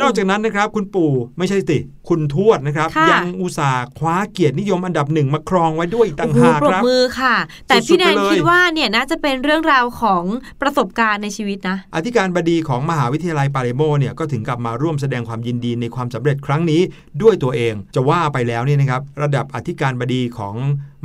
[0.00, 1.78] นอกจากนั้นนะครับคุณปู่ไม่ใช่สิ
[2.08, 7.36] คุณทวดนะครับค่ะยังอุตส่าห์คว้าเกียรตินิยมอันดับหนึ่งมาครองไว้ด้วยอีกต่างโอ้โหหากปรบครับมือค่ะ
[7.68, 10.24] แต่สุพี่ดๆแนนไปเลยคิดว่าเนี่ยน่าจะเป็นเรื่องราวของ
[10.62, 16.80] ประสบการณ์ในชีวิตนะ อธิการบดีของมหาวิทยาลัยปาแลร์โมเนี่ยก็ถึงกับมาร่วมแสดงความยินดีในความสำเร็จครั้งนี้
[17.22, 20.54] ด้วยตัวเอง จะว่าไปแล้วเนี่ยนะครับระดับอธิการบดีของ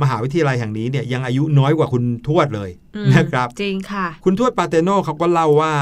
[0.02, 5.74] มหาวิทยาลัยแห่งนี้เนี่ยยังอายุน้อยกว่าคุณทวดเลยอืมนะครับ จริงค่ะ คุณทวดปาเตโนเขาก็เล่าว่า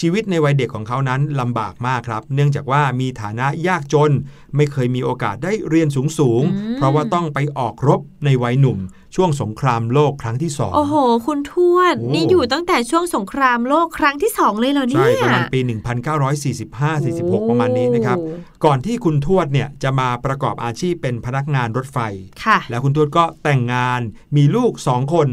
[0.00, 4.10] ชีวิตในวัยเด็กของเขานั้นลำบากมากครับ เนื่องจากว่ามีฐานะยากจน
[4.56, 8.78] ไม่เคยมีโอกาสได้เรียนสูงสูงๆอืมเพราะว่าต้องไปออกรบในวัยหนุ่ม
[9.16, 10.94] ช่วงสงครามโลกครั้งที่สองโอ้โห
[11.26, 15.60] คุณทวดโอ้นี่อยู่ตั้งแต่ช่วงสงครามโลกครั้งที่สองเลยเหรอเนี่ใช่ยประมาณปี
[16.34, 18.32] 1945-46 ประมาณนี้นะครับโอ้
[18.64, 21.98] ก่อนที่คุณทวดเนี่ยจะมาประกอบอาชีพเป็นพนักงานรถไฟ
[22.44, 24.00] ค่ะแล้วคุณทวดก็แต่งงาน
[24.36, 25.28] มีลูกสองคน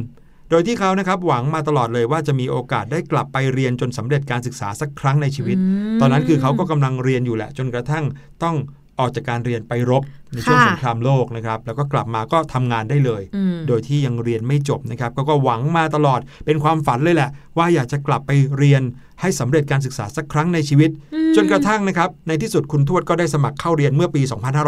[0.49, 5.57] โดยที่เขานะครับหวังมาตลอดเลยว่าจะมีโอกาสได้กลับไปเรียนจนสำเร็จการศึกษาสักครั้งในชีวิต
[5.95, 8.05] มตอนนั้นคือเขาก็กำลังเรียนอยู่แหละ จนกระทั่ง
[8.43, 8.55] ต้อง
[8.99, 10.03] ออกจากการเรียนไปรบ
[10.33, 18.81] ในช่วงค่ะสงครามโลกนะครับ แล้วก็กลับมาก็ทำงานได้เลยอืมโดยที่ยังเรียนไม่จบนะครับ ก็ก็หวังมาตลอดเป็นความฝันเลยแหละ ว่าอยากจะกลับไปเรียน
[19.21, 24.21] ให้สำเร็จการศึกษาสักครั้งในชีวิตอืมจนกระทั่งนะครับ ในที่สุดคุณทวดก็ได้สมัครเข้าเรียนเมื่อปี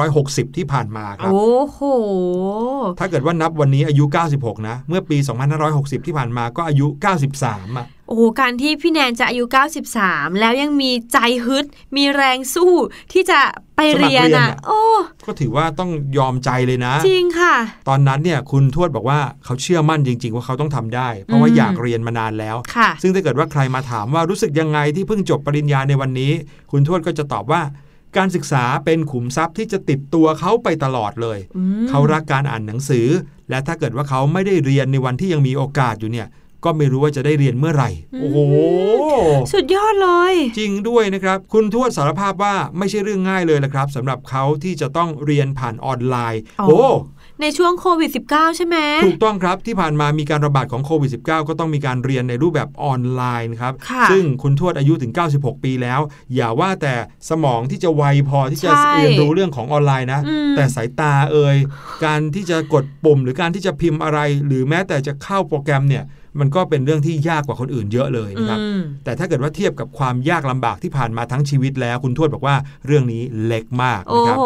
[0.05, 1.79] 2560 ที่ผ่านมาครับ โอ้โห
[2.99, 4.03] ถ้าเกิดว่านับวันนี้อายุ
[4.35, 5.17] 96 นะ เมื่อปี
[5.61, 6.88] 2560 ที่ผ่านมาก็อายุ
[7.31, 9.43] 93อะ โอ้โหการที่พี่แนนจะอายุ
[9.91, 11.65] 93 แล้วยังมีใจฮึด
[11.97, 12.73] มีแรงสู้
[13.13, 13.39] ที่จะ
[13.75, 14.81] ไปเรียนสมัครเรียนอะอะโอ้
[15.25, 17.55] ก็ถือว่าต้องยอมใจเลยนะ จริงค่ะ
[17.89, 26.31] ตอนนั้นเนี่ยคุณทวดบอกว่าเขาเชื่อมั่นจริง ๆ ว่าเขาต้องทำได้ เพราะว่าอืมอยากเรียนมานานแล้วค่ะซึ่งถ้าเกิดว่าใครมาถามว่ารู้สึกยังไงที่เพิ่งจบปริญญาในวันนี้
[26.71, 27.61] คุณทวดก็จะตอบว่า
[28.17, 33.07] การศึกษาเป็นขุมทรัพย์ที่จะติดตัวเขาไปตลอดเลยอืมเขารักการอ่านหนังสือ
[33.49, 36.27] และถ้าเกิดว่าเขาไม่ได้เรียนในวันที่ยังมีโอกาสอยู่เนี่ย
[36.65, 37.89] ก็ไม่รู้ว่าจะได้เรียนเมื่อไหร่
[38.21, 38.38] โอ้โห
[39.54, 46.86] สุดยอดเลย จริงด้วยนะครับ คุณทวดสารภาพว่าไม่ใช่เรื่องง่ายเลยละครับสำหรับเขาที่จะต้องเรียนผ่านออนไลน์อ๋อโอ้
[47.41, 55.99] ในช่วงโควิด -19 ใช่ไหมถูกต้องครับที่ผ่านมามีการระบาดของโควิด -19 ก็ต้องมีการเรียนในรูปแบบออนไลน์ครับค่ะซึ่งคุณทวดอายุถึง 96 ปีแล้ว
[56.36, 56.95] อย่าว่าแต่
[57.30, 61.58] สมองที่จะไวพอที่จะใช่เรียนรู้เรื่องของออนไลน์นะอืมแต่สายตาเอ่ย
[62.06, 66.04] การที่จะกดปุ่ม หรือการที่จะพิมพ์อะไร หรือแม้แต่จะเข้าโปรแกรมเนี่ย
[66.39, 74.45] มันก็เป็นเรื่องที่ยากกว่าคนอื่นเยอะเลยนะครับอืมแต่ถ้าเกิดว่าเทียบกับความยากลำบากที่ผ่านมาทั้งชีวิตแล้ว คุณทวดบอกว่าเรื่องนี้เล็กมากโอ้นะครับโห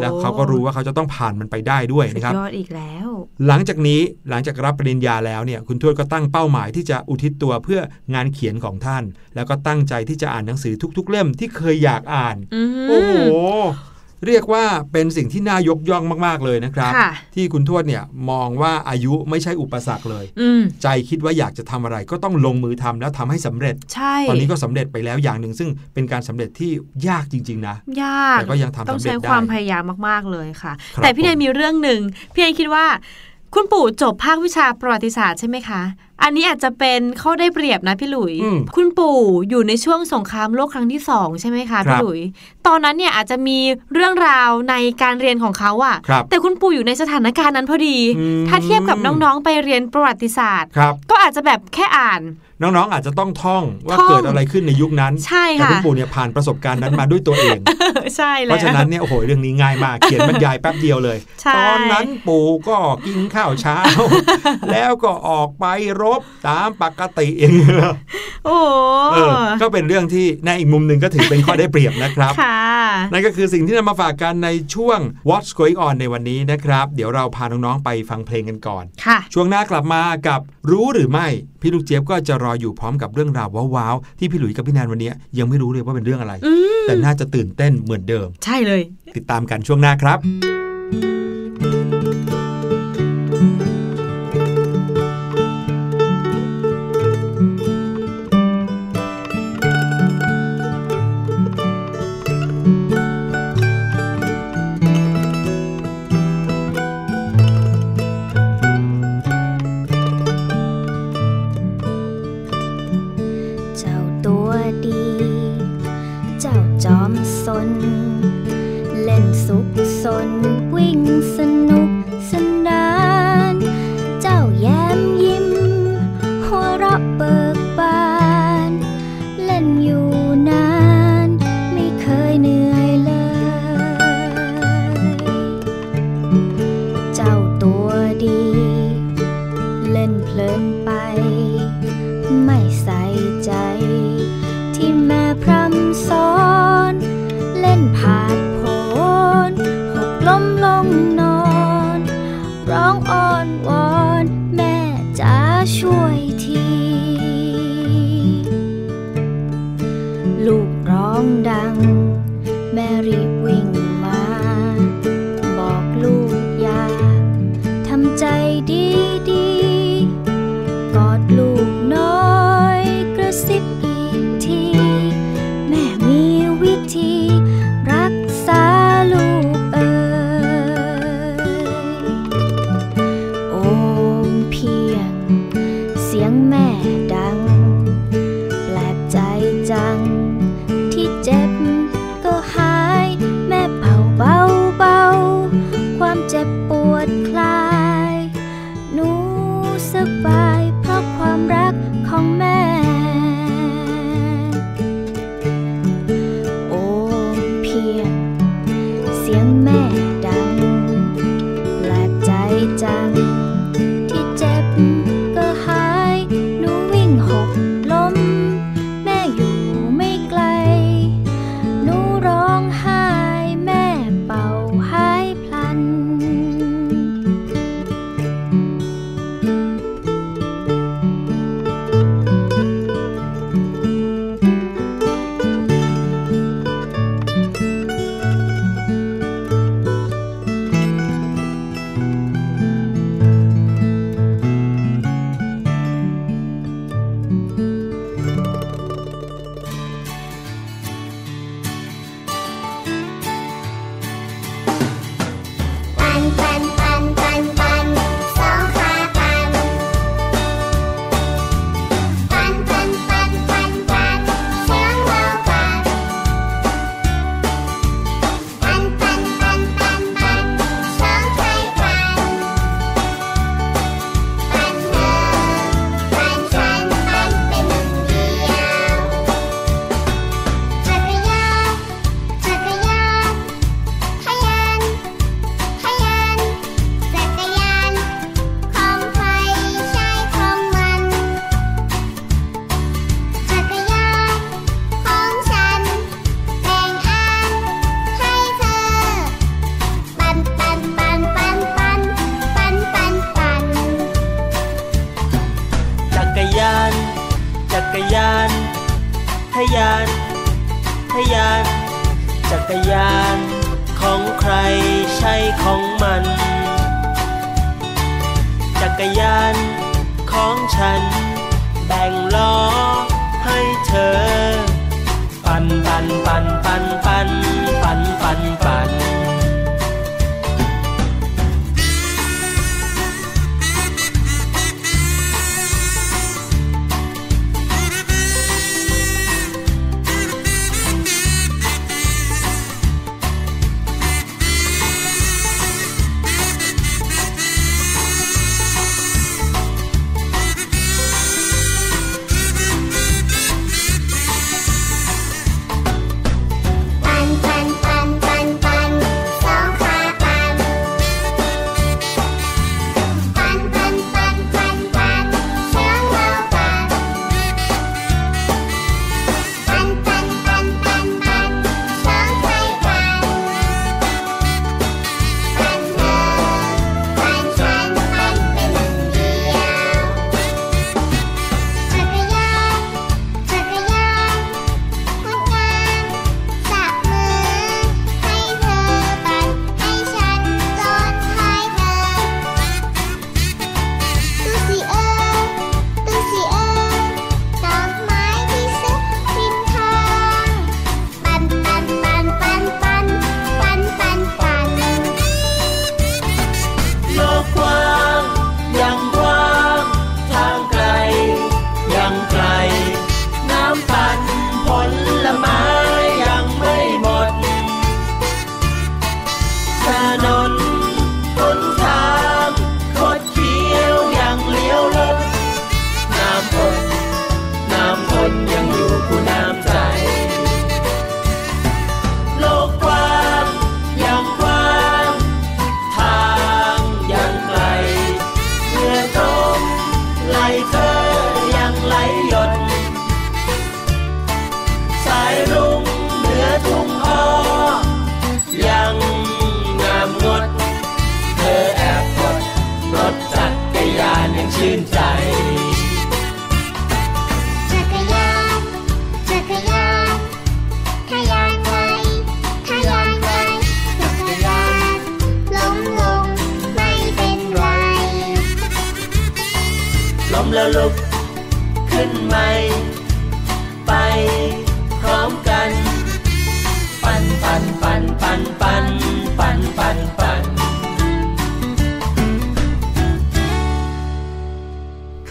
[0.00, 3.08] แล้วเขาก็รู้ว่าเขาจะต้องผ่านมันไปได้ด้วยสุดนะครับยอดอีกแล้ว
[3.46, 7.80] หลังจากนี้หลังจากรับปริญญาแล้วเนี่ย คุณทวดก็ตั้งเป้าหมายที่จะอุทิศตัวเพื่อ
[8.14, 9.04] งานเขียนของท่าน
[9.34, 13.12] แล้วก็ตั้งใจที่จะอ่านหนังสือทุก ๆ เล่มที่เคยอยากอ่านอืมโอ้โห
[14.26, 26.70] เรียกว่าเป็นสิ่งที่น่ายกย่องมากๆเลยนะครับค่ะที่คุณทวดเนี่ยมองว่าอายุไม่ใช่อุปสรรคเลยอืมใจคิดว่าอยากจะทำอะไรก็ต้องลงมือทำแล้วทำให้สำเร็จใช่ตอนนี้ก็สำเร็จไปแล้วอย่างหนึ่งซึ่งเป็นการสำเร็จที่
[27.08, 32.00] ยากจริง ๆ นะ ยากแต่ก็ยังทำต้องสำเร็จใช้ได้ความพยายามมากๆเลยค่ะครับแต่พี่แนผนมมีเรื่องหนึ่ง
[32.34, 32.86] พี่แนนคิดว่า
[33.56, 35.82] คุณปู่จบภาควิชาประวัติศาสตร์ใช่ไหมคะ
[36.22, 42.20] อันนี้อาจจะเป็นข้อได้เปรียบนะพี่หลุยอืมคุณปู่อยู่ในช่วงสงครามโลกครั้งที่สองใช่ไหมคะครัพี่บหลุย
[42.66, 43.58] ตอนนั้นเนี่ยอาจจะมี
[43.94, 52.20] เรื่องราวในการเรียนของเขาอะครับแต่คุณปู่อยู่ในสถานการณ์นั้นพอดีอืมถ้าเทียบกับน้องๆไปเรียนประวัติศาสตร์ครับก็อาจจะแบบแค่อ่าน
[52.62, 57.58] น้องๆ อาจจะต้องท่องว่าท่องเกิดอะไรขึ้นในยุคนั้นใช่แต่ค่ะคุณปู่เนี่ยผ่านประสบการณ์นั้นมาด้วยตัวเอง
[58.16, 62.76] ใช่เพแล้วราะฉะนั้นเนี่ยโอ้โหเรื่องนี้ง่ายมาก เขียนบรรยายแป๊บเดียวเลยใช่ตอนนั้นปู่ก็
[63.06, 63.78] กินข้าวเช้า
[64.72, 65.64] แล้วก็ออกไป
[66.02, 67.52] รบตามปกติเอง
[68.46, 68.58] โอ้
[69.12, 72.60] เออก็เป็นเรื่องที่ในอีกมุมหนึ่งก็ถือเป็นข้อได้เปรียบนะครับค่ะ
[73.12, 74.98] นั่นก็คือสิ่งที่นำมาฝากกันในช่วง
[75.28, 80.40] What's Going On ในวันนี้นะครับ เดี๋ยวเราพาน้องๆไปฟังเพลงกันก่อนค่ะช่วงหน้ากลับมากับ
[80.70, 81.28] รู้หรือไม่
[81.60, 88.82] พี่ลูกเจี๊ยบก็จะรออยู่พร้อมกับเรื่องราวว้าวๆที่พี่หลุยส์กับพี่แนนวันนี้ยังไม่รู้เลยว่าเป็นเรื่องอะไรอืมแต่น่าจะตื่นเต้นเหมือนเดิม ใช่เลย
[89.16, 90.18] ติดตามกันช่วงหน้าครับ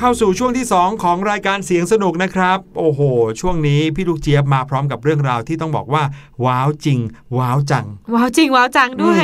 [0.06, 3.01] เข้าสู่ช่วงที่ 2 ของรายการเสียงสนุกนะครับ โอ้โห
[3.41, 6.03] ช่วงนี้พี่ลูกเจี๊ยบมาพร้อมกับเรื่องราวที่ต้องบอกว่า
[6.45, 6.99] ว้าวจริง
[7.38, 9.24] ว้าวจัง ว้าวจริง ว้าวจังด้วย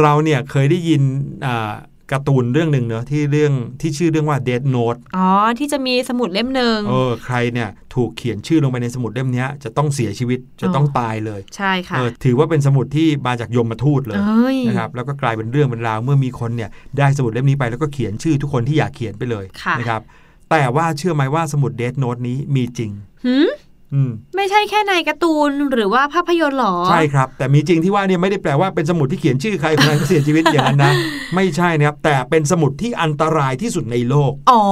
[0.00, 1.02] เราเนี่ยเคยได้ยิน
[1.46, 1.72] อ่า
[2.14, 5.28] การ์ตูนเรื่องหนึ่งเนอะที่เรื่องที่ชื่อเรื่องว่า Dead Note อ๋อ
[5.58, 20.02] ที่จะมีสมุดเล่มหนึ่งเออใครเนี่ยถูกเขียนชื่อลงไปในสมุดเล่มเนี้ยจะต้องเสียชีวิตจะต้องตายเลย ใช่ค่ะเออถือว่าเป็นสมุดที่มาจากยมทูตเลยเอ้ยนะครับแล้วก็กลายเป็นเรื่องเป็นราวเมื่อมีคนเนี่ยได้สมุดเล่มนี้ไปแล้วก็เขียนชื่อทุกคนที่อยากเขียนไปเลยค่ะนะครับ
[20.50, 22.90] แต่ว่าเชื่อไหมว่าสมุดเดทโน e นี้มีจริง
[23.24, 23.48] หืม
[23.94, 30.92] อืมไม่ใช่แค่ในการ์ตูนหรือว่าภาพยนตร์หรอ ใช่ครับ แต่มีจริงที่ว่าเนี่ยไม่ได้แปลว่าเป็นสมุดที่เขียนชื่อใครคนนั้นก็เสียชีวิตอย่างนั้นนะ
[31.34, 34.62] ไม่ใช่นะครับ แต่เป็นสมุดที่อันตรายที่สุดในโลก อ๋อ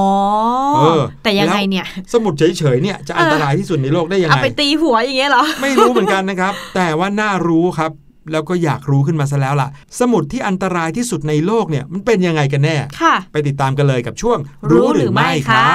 [0.77, 7.93] เออแต่ยังไงแล้วเนี่ย สมุดเฉยๆเนี่ยจะอันตรายที่สุดในโลกได้ยังเอาไงไปตีหัวอย่างเงี้ยเหรอไม่รู้เหมือนกันนะครับ แต่ว่าน่ารู้ครับ
[8.33, 9.69] แล้วก็อยากรู้ขึ้นมาซะแล้วล่ะ
[10.01, 14.39] สมุดที่อันตรายที่สุดในโลกเนี่ยมันเป็นยังไงกันแน่ค่ะไปติดตามกันเลยกับช่วง
[14.71, 15.67] รู้หรือไม่คะ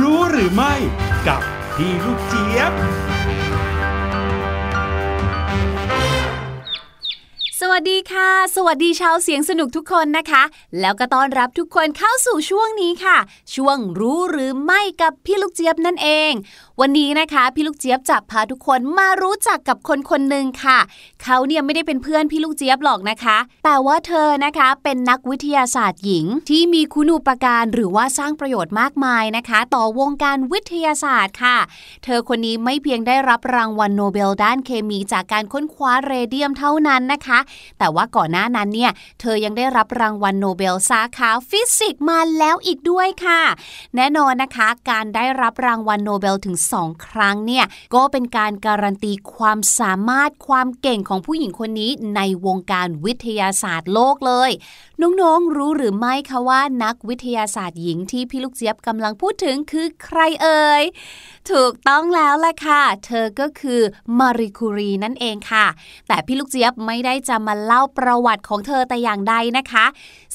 [0.00, 0.74] รู้หรือไม่
[1.28, 1.40] กับ
[1.76, 2.72] พี่ลูกเจี๊ยบ
[7.62, 10.42] สวัสดีค่ะ สวัสดีชาวเสียงสนุกทุกคนนะคะ
[10.80, 13.18] แล้วก็ต้อนรับทุกคนเข้าสู่ช่วงนี้ค่ะ
[13.54, 16.32] ช่วงรู้หรือไม่กับพี่ลูกเจี๊ยบนั่นเอง
[16.80, 20.78] วันนี้นะคะ พี่ลูกเจี๊ยบจะพาทุกคนมารู้จักกับคนคนหนึ่งค่ะ
[21.22, 31.56] เขาเนี่ยไม่ได้เป็นเพื่อนพี่ลูกเจี๊ยบหรอกนะคะ แต่ว่าเธอนะคะเป็นนักวิทยาศาสตร์หญิง ที่มีคุณูปการหรือว่าสร้างประโยชน์มากมายนะคะ ต่อวงการวิทยาศาสตร์ค่ะ
[32.04, 37.38] เธอคนนี้ไม่เพียงได้รับรางวัลโนเบลด้านเคมีจากการค้นคว้าเรเดียมเท่านั้นนะคะ
[37.78, 43.42] แต่ว่าก่อนหน้านั้นเนี่ยเธอยังได้รับรางวัลโนเบลสาขาฟิสิกส์มาแล้วอีกด้วยค่ะ
[43.96, 54.50] แน่นอนนะคะ การได้รับรางวัลโนเบลถึง 2 ครั้งเนี่ยก็เป็นการการันตีความสามารถความเก่งของผู้หญิงคนนี้ในวงการวิทยาศาสตร์โลกเลย
[55.00, 60.82] น้องๆรู้หรือไม่คะว่านักวิทยาศาสตร์หญิงที่พี่ลูกเจี๊ยบกำลังพูดถึงคือใครเอ่ย
[61.50, 63.80] ถูกต้องแล้วแหละค่ะ เธอก็คือ
[64.18, 65.66] มารีคูรีนั่นเองค่ะ
[66.08, 69.84] แต่พี่ลูกเจี๊ยบไม่ได้จะมาเล่าประวัติของเธอแต่อย่างใดนะคะ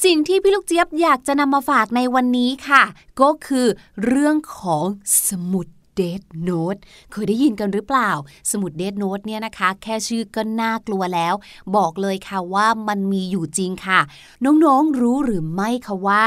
[0.04, 2.84] สิ่งที่พี่ลูกเจี๊ยบอยากจะนำมาฝากในวันนี้ค่ะ
[3.22, 3.68] ก็คือ
[4.06, 4.86] เรื่องของ
[5.28, 6.78] สมุดเดทโนต
[7.12, 8.12] เคยได้ยินกันหรือเปล่า
[8.52, 11.34] สมุดเดทโนตเนี่ยนะคะ แค่ชื่อก็น่ากลัวแล้ว
[11.76, 14.00] บอกเลยค่ะว่ามันมีอยู่จริงค่ะ
[14.46, 16.24] น้องๆรู้หรือไม่คะว่า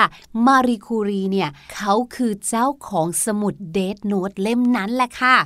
[0.47, 5.37] มารีคูรีเนี่ย เขาคือเจ้าของสมุดเดทโนตเล่มนั้นแหละค่ะ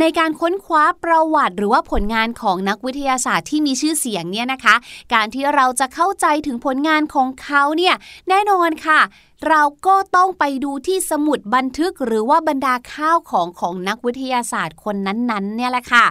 [0.00, 4.74] ในการค้นคว้าประวัติหรือว่าผลงานของนักวิทยาศาสตร์ที่มีชื่อเสียงเนี่ยนะคะ
[5.12, 7.94] การที่เราจะเข้าใจถึงผลงานของเขาเนี่ย
[8.28, 9.00] แน่นอนค่ะ
[9.48, 16.04] เราก็ต้องไปดูที่สมุดบันทึกหรือว่าบรรดาข้าวของของนักวิทยาศาสตร์คนนั้นๆเนี่ยแหละค่ะ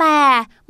[0.00, 0.16] แต่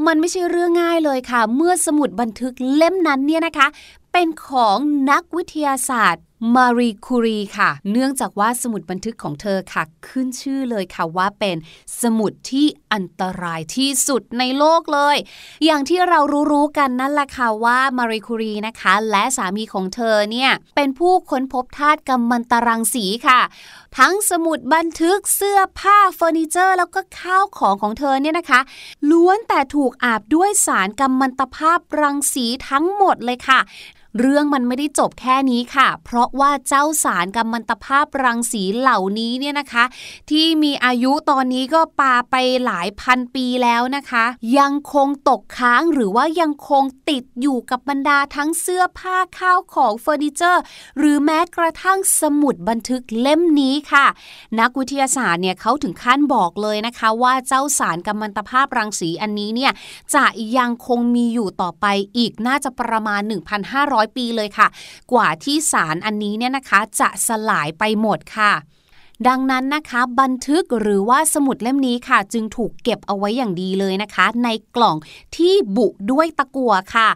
[0.07, 3.67] มันไม่ใช่เรื่องง่ายเลยค่ะ เมื่อสมุดบันทึกเล่มนั้นเนี่ยนะคะ
[4.13, 4.77] เป็นของ
[5.11, 6.23] นักวิทยาศาสตร์
[6.57, 11.57] มารีคูรีค่ะ เนื่องจากว่าสมุดบันทึกของเธอค่ะ ขึ้นชื่อเลยค่ะว่าเป็น
[12.03, 15.17] สมุดที่อันตรายที่สุดในโลกเลย
[15.65, 16.21] อย่างที่เรา
[16.53, 23.41] รู้ๆกันนั่นแหละค่ะว่ามารีคูรีนะคะ และสามีของเธอเนี่ยเป็นผู้ค้นพบธาตุกัมมันตรังสีค่ะ
[23.99, 28.61] ทั้งสมุดบันทึกเสื้อผ้าเฟอร์นิเจอร์ แล้วก็ข้าวของของเธอเนี่ยนะคะ
[29.11, 33.61] ล้วนแต่ถูกอาบด้วยสารกัมมันตภาพรังสีทั้งหมดเลยค่ะ
[34.19, 39.85] เรื่องมันไม่ได้จบแค่นี้ค่ะ เพราะว่าเจ้าสารกัมมันตภาพรังสีเหล่านี้เนี่ยนะคะ
[40.31, 44.25] ที่มีอายุตอนนี้ก็ปาไปหลายพันปีแล้วนะคะ
[44.59, 50.63] ยังคงตกค้างหรือว่ายังคงติดอยู่กับบรรดาทั้งเสื้อผ้าข้าวของเฟอร์นิเจอร์
[50.99, 54.07] หรือแม้กระทั่งสมุดบันทึกเล่มนี้ค่ะ
[54.61, 59.73] นักวิทยาศาสตร์เนี่ยเขาถึงขั้นบอกเลยนะคะ ว่าเจ้าสารกัมมันตภาพรังสีอันนี้เนี่ย
[60.15, 60.25] จะ
[60.59, 61.87] ยังคงมีอยู่ต่อไป
[62.17, 64.69] อีกน่าจะประมาณ 1,500ปีเลยค่ะ
[65.13, 68.53] กว่าที่สารอันนี้เนี่ยนะคะจะสลายไปหมดค่ะ
[69.29, 74.97] ดังนั้นนะคะบันทึกหรือว่าสมุดเล่มนี้ค่ะ จึงถูกเก็บเอาไว้อย่างดีเลยนะคะ ในกล่อง
[75.37, 77.09] ที่บุด้วยตะกั่วค่ะ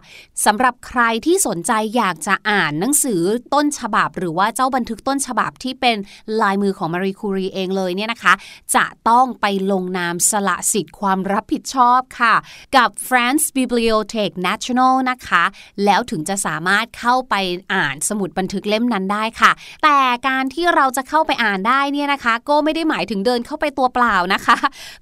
[0.45, 3.21] สำหรับใครที่สนใจอยากจะอ่านหนังสือ
[3.53, 5.97] ต้นฉบับ หรือว่าเจ้าบันทึกต้นฉบับที่เป็น
[6.41, 8.33] ลายมือของมารีคูรีเองเลยเนี่ยนะคะ
[8.75, 12.35] จะต้องไปลงนามสละสิทธิ์ความรับผิดชอบค่ะ
[12.75, 15.43] กับ France Bibliothèque National นะคะ
[15.85, 17.35] แล้วถึงจะสามารถเข้าไป
[17.73, 19.51] อ่านสมุดบันทึกเล่มนั้นได้ค่ะ
[19.83, 19.97] แต่
[20.27, 24.57] การที่เราจะเข้าไปอ่านได้เนี่ยนะคะ ก็ไม่ได้หมายถึงเดินเข้าไปตัวเปล่านะคะ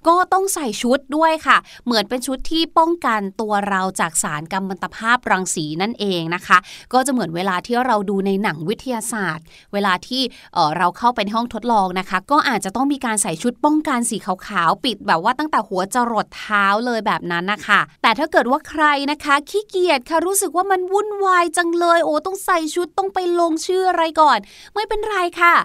[0.07, 6.57] ก็ต้องใส่ชุดด้วยค่ะ เหมือนเป็นชุดที่ป้องกันตัวเราจากสารกัมมันตภาพรังสีนั่นเองนะคะ
[6.93, 10.21] ก็จะเหมือนเวลาที่เราดูในหนังวิทยาศาสตร์ เวลาที่
[10.53, 24.39] เออเราเข้าไปในห้องทดลองนะคะ ก็อาจจะต้องมีการใส่ชุดป้องกันสีขาวๆปิดแบบว่าตั้งแต่หัวจรดเท้าเลยแบบนั้นนะคะ แต่ถ้าเกิดว่าใครนะคะขี้เกียจค่ะรู้สึกว่ามันวุ่นวายจังเลยโอ้ต้องใส่ชุดต้องไปลงชื่ออะไรก่อน
[24.73, 25.55] ไม่เป็นไรค่ะ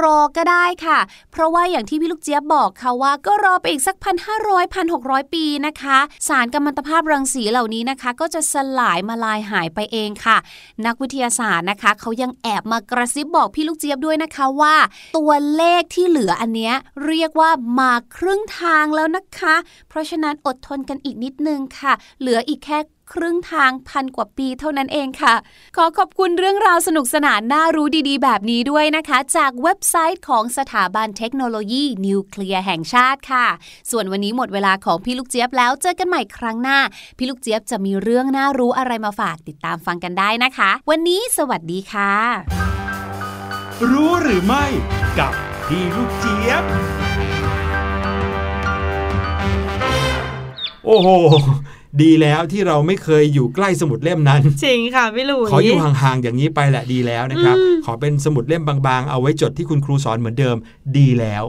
[0.00, 0.98] รอก็ได้ค่ะ
[1.32, 5.98] เพราะว่าอย่างที่พี่ลูกเจี๊ยบบอกค่ะว่าก็รอไปอีกสักพันห้าร้อยพันหกร้อยปีนะคะ
[6.28, 10.36] สารกัมมันตภาพรังสีเหล่านี้นะคะ ก็จะสลายมาลายหายไปเองค่ะ
[10.86, 14.74] นักวิทยาศาสตร์นะคะเขายังแอบมากระซิบบอกพี่ลูกเจี๊ยบด้วยนะคะว่า
[15.16, 16.74] ตัวเลขที่เหลืออันเนี้ย
[17.06, 19.54] เรียกว่ามาครึ่งทางแล้วนะคะ
[19.88, 22.78] เพราะฉะนั้นอดทนกันอีกนิดนึงค่ะ เหลืออีกแค่
[23.12, 25.34] ครึ่งทางพันกว่าปีเท่านั้นเองค่ะ
[25.76, 33.46] ขอขอบคุณเรื่องราวสนุกสนานน่ารู้ดีๆ แบบนี้ด้วยนะคะ จากเว็บไซต์ของสถาบันเทคโนโลยีนิวเคลียร์แห่งชาติค่ะ
[33.90, 36.78] ส่วนวันนี้หมดเวลาของพี่ลูกเจี๊ยบแล้วเจอกันใหม่ครั้งหน้า
[37.18, 42.12] พี่ลูกเจี๊ยบจะมีเรื่องน่ารู้อะไรมาฝากติดตามฟังกันได้นะคะ วันนี้สวัสดีค่ะ
[43.90, 44.64] รู้หรือไม่
[45.18, 45.32] กับ
[45.66, 46.64] พี่ลูกเจี๊ยบ
[50.84, 51.08] โอ้โห
[52.02, 60.56] ดีแล้วที่เราไม่เคยอยู่ใกล้สมุดเล่มนั้นจริงค่ะพี่หลุยขออยู่ห่างๆอย่างนี้ไปแหละดีแล้วนะครับ ขอเป็นสมุดเล่มบางๆ เอาไว้จดที่คุณครูสอนเหมือนเดิม
[60.98, 61.44] ดีแล้ว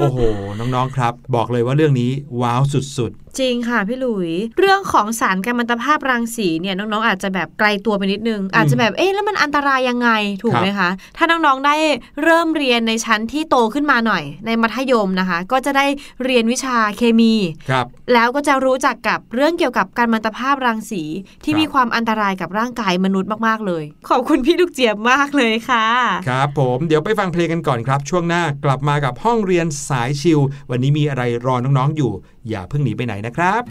[0.00, 0.18] โอ้โห
[0.58, 2.10] น้องๆครับ บอกเลยว่าเรื่องนี้
[2.40, 10.10] ว้าวสุดจริงค่ะพี่หลุย เรื่องของสารกัมมันตภาพรังสีเนี่ยน้องๆอาจจะแบบไกลตัวไปนิดนึง อาจจะแบบเอ๊ะแล้วมันอันตรายยังไง
[10.42, 11.76] ถูกไหมคะ ถ้าน้องๆได้
[12.22, 15.86] เริ่มเรียนในชั้นที่โตขึ้นมาหน่อย ในมัธยมนะคะ ก็จะได้
[16.24, 21.02] เรียนวิชาเคมีๆครับแล้วก็จะรู้จักกับเรื่องเกี่ยวกับกัมมันตภาพรังสี
[21.44, 25.86] ที่ครับมีความอันตรายกับร่างกายมนุษย์มากๆเลย ขอบคุณพี่ลูกเจี๊ยบมากเลยค่ะ
[26.28, 32.12] ครับผมเดี๋ยวไปฟังเพลงกันก่อนครับ ช่วงหน้ากลับมากับห้องเรียนสายชิลวันนี้มีอะไรรอน้องๆอยู่
[32.48, 33.62] อย่าเพิ่งหนีไปไหนนะครับ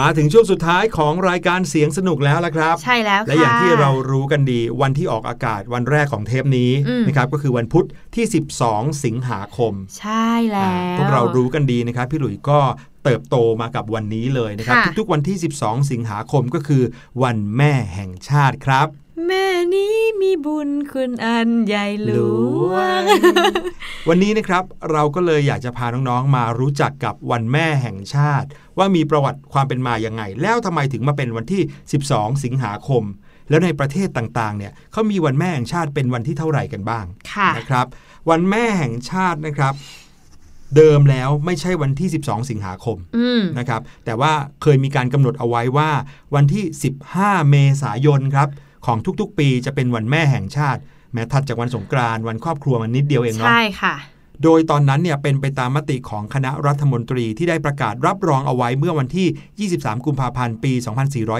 [0.00, 8.24] มาถึงช่วงสุดท้ายของรายการเสียงสนุกแล้วละครับ ใช่แล้วค่ะและอย่างที่เรารู้กันดีวันที่ออกอากาศวันแรกของเทปนี้อืมนะครับก็คือวันพุธที่
[8.62, 12.60] 12 สิงหาคม ใช่แล้อ่าวพวกเรารู้กันดีนะครับ พี่หลุยส์ก็
[13.04, 16.82] เติบโตมากับวันนี้เลยนะครับค่ะทุกๆวันที่ 12 สิงหาคมก็คือ
[17.22, 18.88] วันแม่แห่งชาติครับ
[19.24, 22.10] แม่นี้มีบุญคุณอันใหญ่หล
[22.72, 23.02] วง
[24.08, 28.48] วันนี้นะครับเราก็เลยอยากจะพาน้องๆ มารู้จักกับวันแม่แห่งชาติ
[28.78, 31.62] ว่ามีประวัติความเป็นมายังไง แล้วทำไมถึงมาเป็นวันที่
[32.02, 33.02] 12 สิงหาคม
[33.48, 37.86] แล้วในประเทศต่างๆ เนี่ยเขามีวันแม่แห่งชาติเป็นวันที่เท่าไหร่กันบ้างค่ะนะครับ
[38.30, 39.74] วันแม่แห่งชาตินะครับ
[40.76, 45.90] เดิมแล้วไม่ใช่วันที่ 12 สิงหาคมอืมนะครับ แต่ว่าเคยมีการกำหนดเอาไว้ว่า
[46.34, 46.64] วันที่
[47.06, 48.48] 15 เมษายนครับ
[48.86, 50.80] ของทุกๆ ปีจะเป็นวันแม่แห่งชาติ
[51.12, 53.94] แม้ถัดจากวันสงกรานต์วันครอบครัวมันนิดเดียวเองเนาะใช่ค่ะ
[54.42, 60.72] โดยตอนนั้นเนี่ยเป็นไปตามมติของคณะรัฐมนตรีที่ได้ประกาศรับรองเอาไว้เมื่อวันที่ 23 กุมภาพันธ์ปี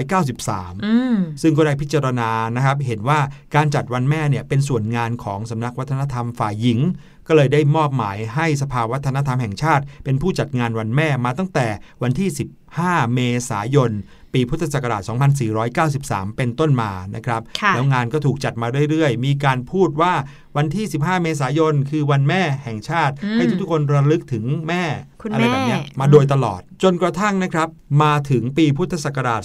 [0.09, 3.19] 2493อืมซึ่งก็ได้พิจารณานะครับเห็นว่า
[3.55, 6.79] การจัดวันแม่เนี่ยเป็นส่วนงานของสำนักวัฒนธรรมฝ่ายหญิง
[7.27, 11.67] ก็เลยได้มอบหมายให้สภาวัฒนธรรมแห่งชาติ เป็นผู้จัดงานวันแม่มาตั้งแต่
[12.01, 12.29] วันที่
[12.73, 13.19] 15 เม
[13.49, 13.91] ษายน
[14.33, 15.01] ปีพุทธศักราช
[15.69, 20.13] 2493 เป็นต้นมานะครับค่ะแล้วงานก็ถูกจัดมาเรื่อยๆ มีการพูดว่า
[20.57, 24.83] วันที่ 15 เมษายน คือวันแม่แห่งชาติอืมให้ทุกๆคนระลึกถึงแม่
[25.21, 27.69] คุณอะไรแบบเนี้ยแม่มาโดยตลอด จนกระทั่งนะครับ
[28.03, 29.41] มาถึงปีพุทธศักราช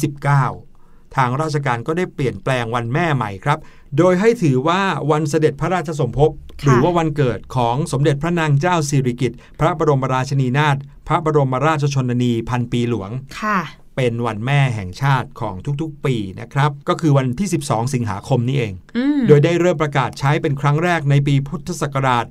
[0.00, 3.58] 2519 ทางราชการก็ได้เปลี่ยนแปลงวันแม่ใหม่ครับ
[3.98, 4.80] โดยให้ถือว่า
[5.10, 6.30] วันเสด็จพระราชสมภพ
[6.62, 10.76] ค่ะหรือว่าวันเกิดของสมเด็จพระนางเจ้าสิริกิติ์พระบรมราชินีนาถ
[11.08, 13.58] พระบรมราชชนนีพันปีหลวงค่ะ
[13.96, 22.24] เป็นวันแม่แห่งชาติของทุกๆ ปีนะครับ ก็คือวันที่ 12 สิงหาคมนี้เองอืมโดยได้เริ่มประกาศใช้เป็นครั้งแรกในปีพุทธศักราช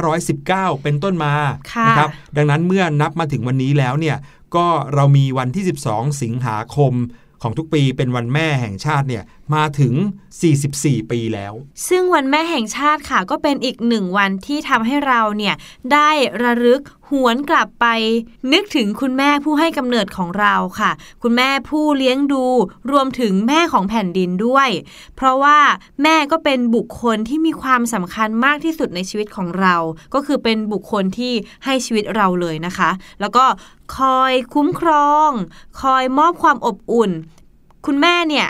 [0.00, 1.32] 2519 เป็นต้นมา
[1.72, 4.16] ค่ะนะครับ ดังนั้นเมื่อนับมาถึงวันนี้แล้วเนี่ย
[4.56, 6.94] ก็เรามีวันที่ 12 สิงหาคม
[7.42, 9.24] ของทุกปีเป็นวันแม่แห่งชาติเนี่ย
[9.54, 9.94] มาถึง
[10.52, 11.52] 44 ปีแล้ว
[11.88, 15.54] ซึ่งวันแม่แห่งชาติค่ะ ก็เป็นอีกหนึ่งวันที่ทำให้เราเนี่ย
[15.92, 16.10] ได้
[16.42, 17.86] ระลึกหวนกลับไป
[18.52, 20.90] นึกถึงคุณแม่ผู้ให้กำเนิดของเราค่ะ
[21.22, 22.44] คุณแม่ผู้เลี้ยงดู
[22.90, 24.68] รวมถึงแม่ของแผ่นดินด้วย
[25.16, 25.58] เพราะว่า
[26.02, 29.76] แม่ก็เป็นบุคคลที่มีความสำคัญมากที่สุดในชีวิตของเรา
[30.14, 31.32] ก็คือเป็นบุคคลที่
[31.64, 32.90] ให้ชีวิตเราเลยนะคะ
[33.20, 33.44] แล้วก็
[33.96, 35.30] คอยคุ้มครอง
[35.80, 37.10] คอยมอบความอบอุ่น
[37.86, 38.48] คุณแม่เนี่ย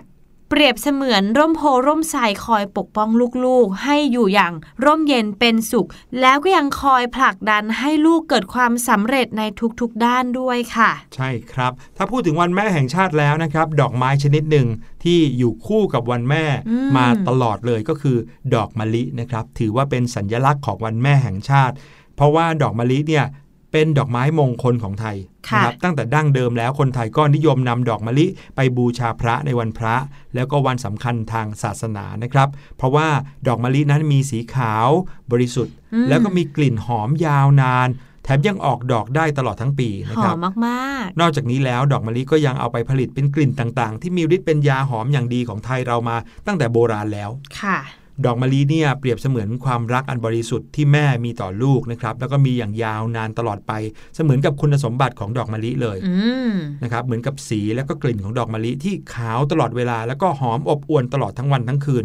[0.54, 3.10] เปรียบเสมือนร่มโพร่มไทรคอยปกป้อง
[3.44, 4.52] ลูกๆ ให้อยู่อย่าง
[4.84, 5.88] ร่มเย็นเป็นสุข
[6.20, 9.42] แล้วก็ยังคอยผลักดันให้ลูกเกิดความสำเร็จใน
[9.80, 14.66] ทุกๆด้านด้วยค่ะ ใช่ครับ ถ้าพูดถึงวันแม่แห่งชาติแล้วนะครับ ดอกไม้ชนิดหนึ่ง
[15.04, 18.16] ที่อยู่คู่กับวันแม่อืมมาตลอดเลยก็คือ
[18.54, 21.74] ดอกมะลินะครับ ถือว่าเป็นสัญลักษณ์ของวันแม่แห่งชาติ
[22.16, 23.26] เพราะว่าดอกมะลิเนี่ย
[23.72, 25.16] เป็นดอกไม้มงคลของไทย
[25.48, 29.94] ค่ะนะครับตั้งแต่ดั้งเดิมแล้วคนไทยก็นิยมนำดอกมะลิไปบูชาพระในวันพระ
[30.34, 33.08] แล้วก็วันสำคัญทางศาสนานะครับ เพราะว่า
[33.46, 34.88] ดอกมะลินั้นมีสีขาว
[35.32, 37.90] บริสุทธิ์อืมแล้วก็มีกลิ่นหอมยาวนาน
[38.24, 46.16] แถมยังออกดอกได้ตลอดทั้งปีนะหคอรับมมากนอกจากนี้แล้วดอกมะลิก็ยังเอาไปผลิตเป็นกลิ่นต่างๆ ที่มีฤทธิ์เป็นยาหอมอย่างดีของไทยเรามา
[46.46, 47.78] ตั้งแต่โบราณแล้วๆค่ะ
[48.26, 53.72] ดอกมะลิเนี่ยเปรียบเสมือนความรักอันบริสุทธิ์ที่แม่มีต่อลูกนะครับแล้วก็มีอย่างยาวนานตลอดไป
[54.14, 56.14] เสมือนกับคุณสมบัติของดอกมะลิเลยอื
[56.50, 56.52] ม
[56.82, 62.04] นะครับเหมือนกับสีแล้วก็กลิ่นของดอกมะลิที่ขาวตลอดเวลา แล้วก็หอมอบอวลตลอดทั้งวันทั้งคืน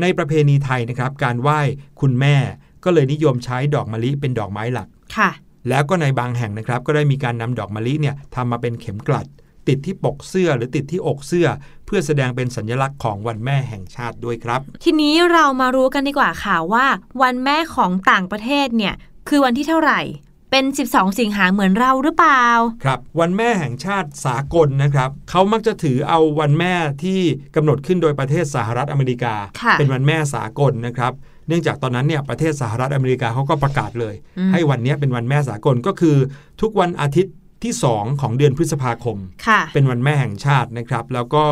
[0.00, 1.60] ในประเพณีไทยนะครับ การไหว้
[2.00, 2.36] คุณแม่
[2.84, 5.30] ก็เลยนิยมใช้ดอกมะลิเป็นดอกไม้หลักค่ะ
[5.68, 9.26] แล้วก็ในบางแห่งนะครับ ก็ได้มีการนำดอกมะลิเนี่ยทำมาเป็นเข็มกลัด
[9.68, 11.46] ติดที่ปกเสื้อหรือติดที่อกเสื้อ
[11.88, 16.86] เพื่อแสดงเป็นสัญลักษณ์ของวันแม่แห่งชาติด้วยครับ ทีนี้เรามารู้กันดีกว่าค่ะว่า
[17.22, 18.94] วันแม่ของต่างประเทศเนี่ย
[19.28, 20.00] คือวันที่เท่าไหร่
[20.50, 22.44] เป็น 12 สิงหาเหมือนเราหรือเปล่า
[22.84, 27.20] ครับ วันแม่แห่งชาติสากลนะครับ เขามักจะถือเอาวันแม่ที่
[27.56, 31.12] กำหนดขึ้นโดยประเทศสหรัฐอเมริกาค่ะเป็นวันแม่สากลนะครับ
[31.48, 36.16] เนื่องจากตอนนั้นเนี่ยประเทศสหรัฐอเมริกาเขาก็ประกาศเลยอืมให้วันเนี้ยเป็นวันแม่สากลก็คือ
[36.60, 37.34] ทุกวันอาทิตย์
[37.64, 41.46] ที่ 2 ของเดือนพฤษภาคมค่ะเป็นวันแม่แห่งชาตินะครับ แล้วก็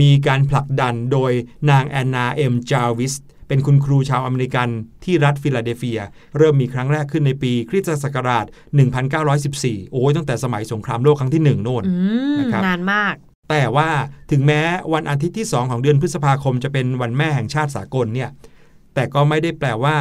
[0.00, 1.32] มีการผลักดันโดย
[1.70, 3.14] นางแอนนาเอ็มจาร์วิส
[3.48, 4.68] เป็นคุณครูชาวอเมริกัน
[5.04, 6.00] ที่รัฐฟิลาเดลเฟีย
[6.36, 8.46] เริ่มมีครั้งแรกขึ้นในปีคริสตศักราช
[9.18, 11.94] 1914 โอ้ยตั้งแต่สมัยสงครามโลกครั้งที่ 1 โน่นอื
[12.34, 13.14] มนะครับนานมาก
[13.50, 13.90] แต่ว่า
[14.30, 14.60] ถึงแม้
[14.94, 18.30] วันอาทิตย์ที่ 2 ของเดือนพฤษภาคมจะเป็นวันแม่แห่งชาติสากลเนี่ย
[18.94, 19.96] แต่ก็ไม่ได้แปลว่า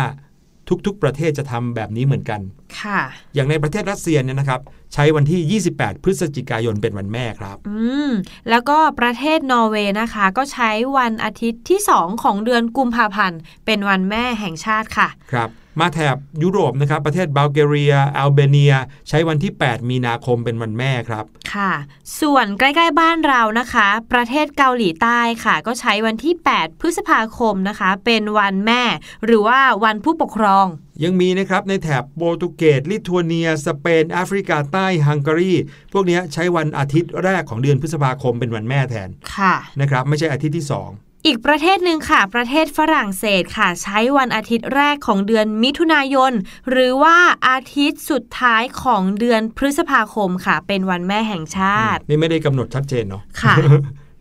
[0.87, 2.41] ทุกๆ ประเทศจะทำแบบนี้เหมือนกัน
[2.79, 2.99] ค่ะ
[3.33, 4.61] อย่างในประเทศรัสเซียเนี่ยนะครับ
[4.93, 7.77] ใช้วันที่ 28 พฤศจิกายนเป็นวันแม่ครับ อื
[8.09, 8.11] ม
[8.49, 15.49] แล้วก็ประเทศนอร์เวย์นะคะ ก็ใช้วันอาทิตย์ที่ 2 ของเดือนกุมภาพันธ์ เป็นวันแม่แห่งชาติค่ะ ครับ
[15.79, 18.73] มาแถบยุโรปนะครับ ประเทศบัลแกเรียอัลเบเนีย
[19.09, 21.71] ใช้วันที่ 8 มีนาคมเป็นวันแม่ครับ ค่ะ
[22.21, 28.83] ส่วนใกล้ๆบ้านเรานะคะ ประเทศเกาหลีใต้ค่ะ ก็ใช้วันที่ 8 พฤษภาคมนะคะ เป็นวันแม่
[29.25, 30.65] หรือว่าวันผู้ปกครอง
[31.03, 35.53] ยังมีนะครับในแถบโปรตุเกสลิทัวเนีย สเปนแอฟริกาใต้ฮังการี
[35.93, 40.67] พวกเนี้ยใช้วันอาทิตย์แรกของเดือนพฤษภาคมเป็นวันแม่แทนค่ะนะครับไม่ใช่อาทิตย์ที่
[41.25, 46.33] อีกประเทศหนึ่งค่ะ ประเทศฝรั่งเศสค่ะ ใช้วันอาทิตย์แรกของเดือนมิถุนายน
[46.69, 47.17] หรือว่า
[47.47, 53.55] อาทิตย์สุดท้ายของเดือนพฤษภาคมค่ะ เป็นวันแม่แห่งชาติ2นี่ไม่ได้กำหนดชัดเจนเนาะค่ะ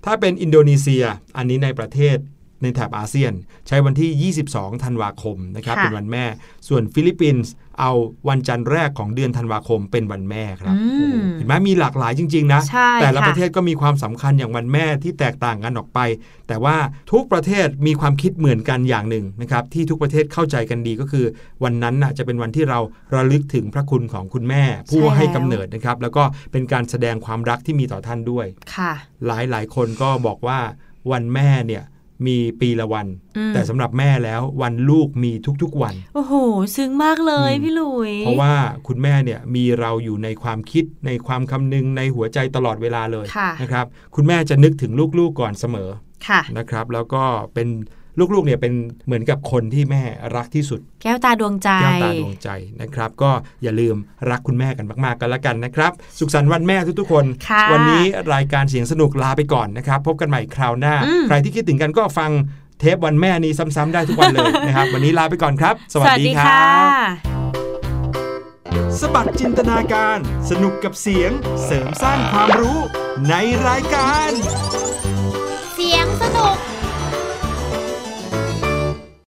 [0.04, 1.04] ถ้าเป็นอินโดนีเซีย
[1.36, 2.16] อันนี้ในประเทศ
[2.62, 3.32] ในแถบอาเซียน
[3.68, 6.24] ใช้วันที่ 22 ธันวาคมนะครับค่ะเป็นวันแม่
[6.68, 7.92] ส่วนฟิลิปปินส์เอา
[8.28, 10.84] วันจันทร์แรกของเดือนธันวาคมเป็นวันแม่ครับอื
[11.16, 15.98] มเห็นไหมมีหลากหลายจริง ๆ นะใช่แต่ละค่ะประเทศก็มีความสำคัญอย่างวันแม่ที่แตกต่างกันออกไป
[16.48, 16.76] แต่ว่า
[17.12, 21.24] ทุกประเทศมีความคิดเหมือนกันอย่างหนึ่งนะครับที่ทุกประเทศเข้าใจกันดีก็คือ
[21.64, 22.78] วันนั้นน่ะจะเป็นวันที่เรา
[23.14, 28.46] ระลึกถึงพระคุณของคุณแม่ ผู้ให้กำเนิดนะครับ แล้วก็เป็นการแสดงความรักที่มีต่อท่านด้วย
[28.76, 28.92] ค่ะ
[29.26, 30.58] หลายหลายคนก็บอกว่า
[31.12, 31.82] วันแม่เนี่ย
[32.26, 33.06] มีปีละวัน
[33.36, 35.32] อืมแต่สำหรับแม่แล้ววันลูกมี
[35.62, 36.34] ทุกๆวัน โอ้โห
[36.76, 38.54] ซึ้งมากเลยอืมพี่หลุย เพราะว่า
[38.88, 45.90] คุณแม่เนี่ยมีเราอยู่ในความคิดในความคำนึงในหัวใจตลอดเวลาเลยค่ะนะครับ คุณแม่จะนึกถึงลูกๆก่อนเสมอ
[46.28, 47.22] ค่ะนะครับ แล้วก็
[47.54, 47.68] เป็น
[48.18, 48.72] ลูกๆเนี่ยเป็น
[49.06, 50.02] เหมือนกับคนที่แม่
[50.36, 52.48] รักที่สุด แก้วตาดวงใจแก้วตาดวงใจ
[52.80, 53.30] นะครับ ก็
[53.62, 53.96] อย่าลืม
[54.30, 58.04] รักคุณแม่กันมากๆกันละกันนะครับ สุขสันต์วันแม่ทุกๆคนค่ะวันนี้
[58.34, 62.30] รายการเสียงสนุกลาไปก่อนนะครับ พบกันใหม่คราวหน้าอืมใครที่คิดถึงกันก็ฟัง
[62.80, 66.88] เทปวันแม่นี้ซ้ำๆได้ทุกวันเลยนะครับ วันนี้ลาไปก่อนครับ สวัสดีครับ
[69.00, 70.18] สบัดจินตนาการ
[70.50, 71.30] สนุกกับเสียง
[71.64, 72.78] เสริมสร้างความรู้
[73.28, 73.34] ใน
[73.68, 74.30] รายการ
[75.74, 76.56] เสียงสนุก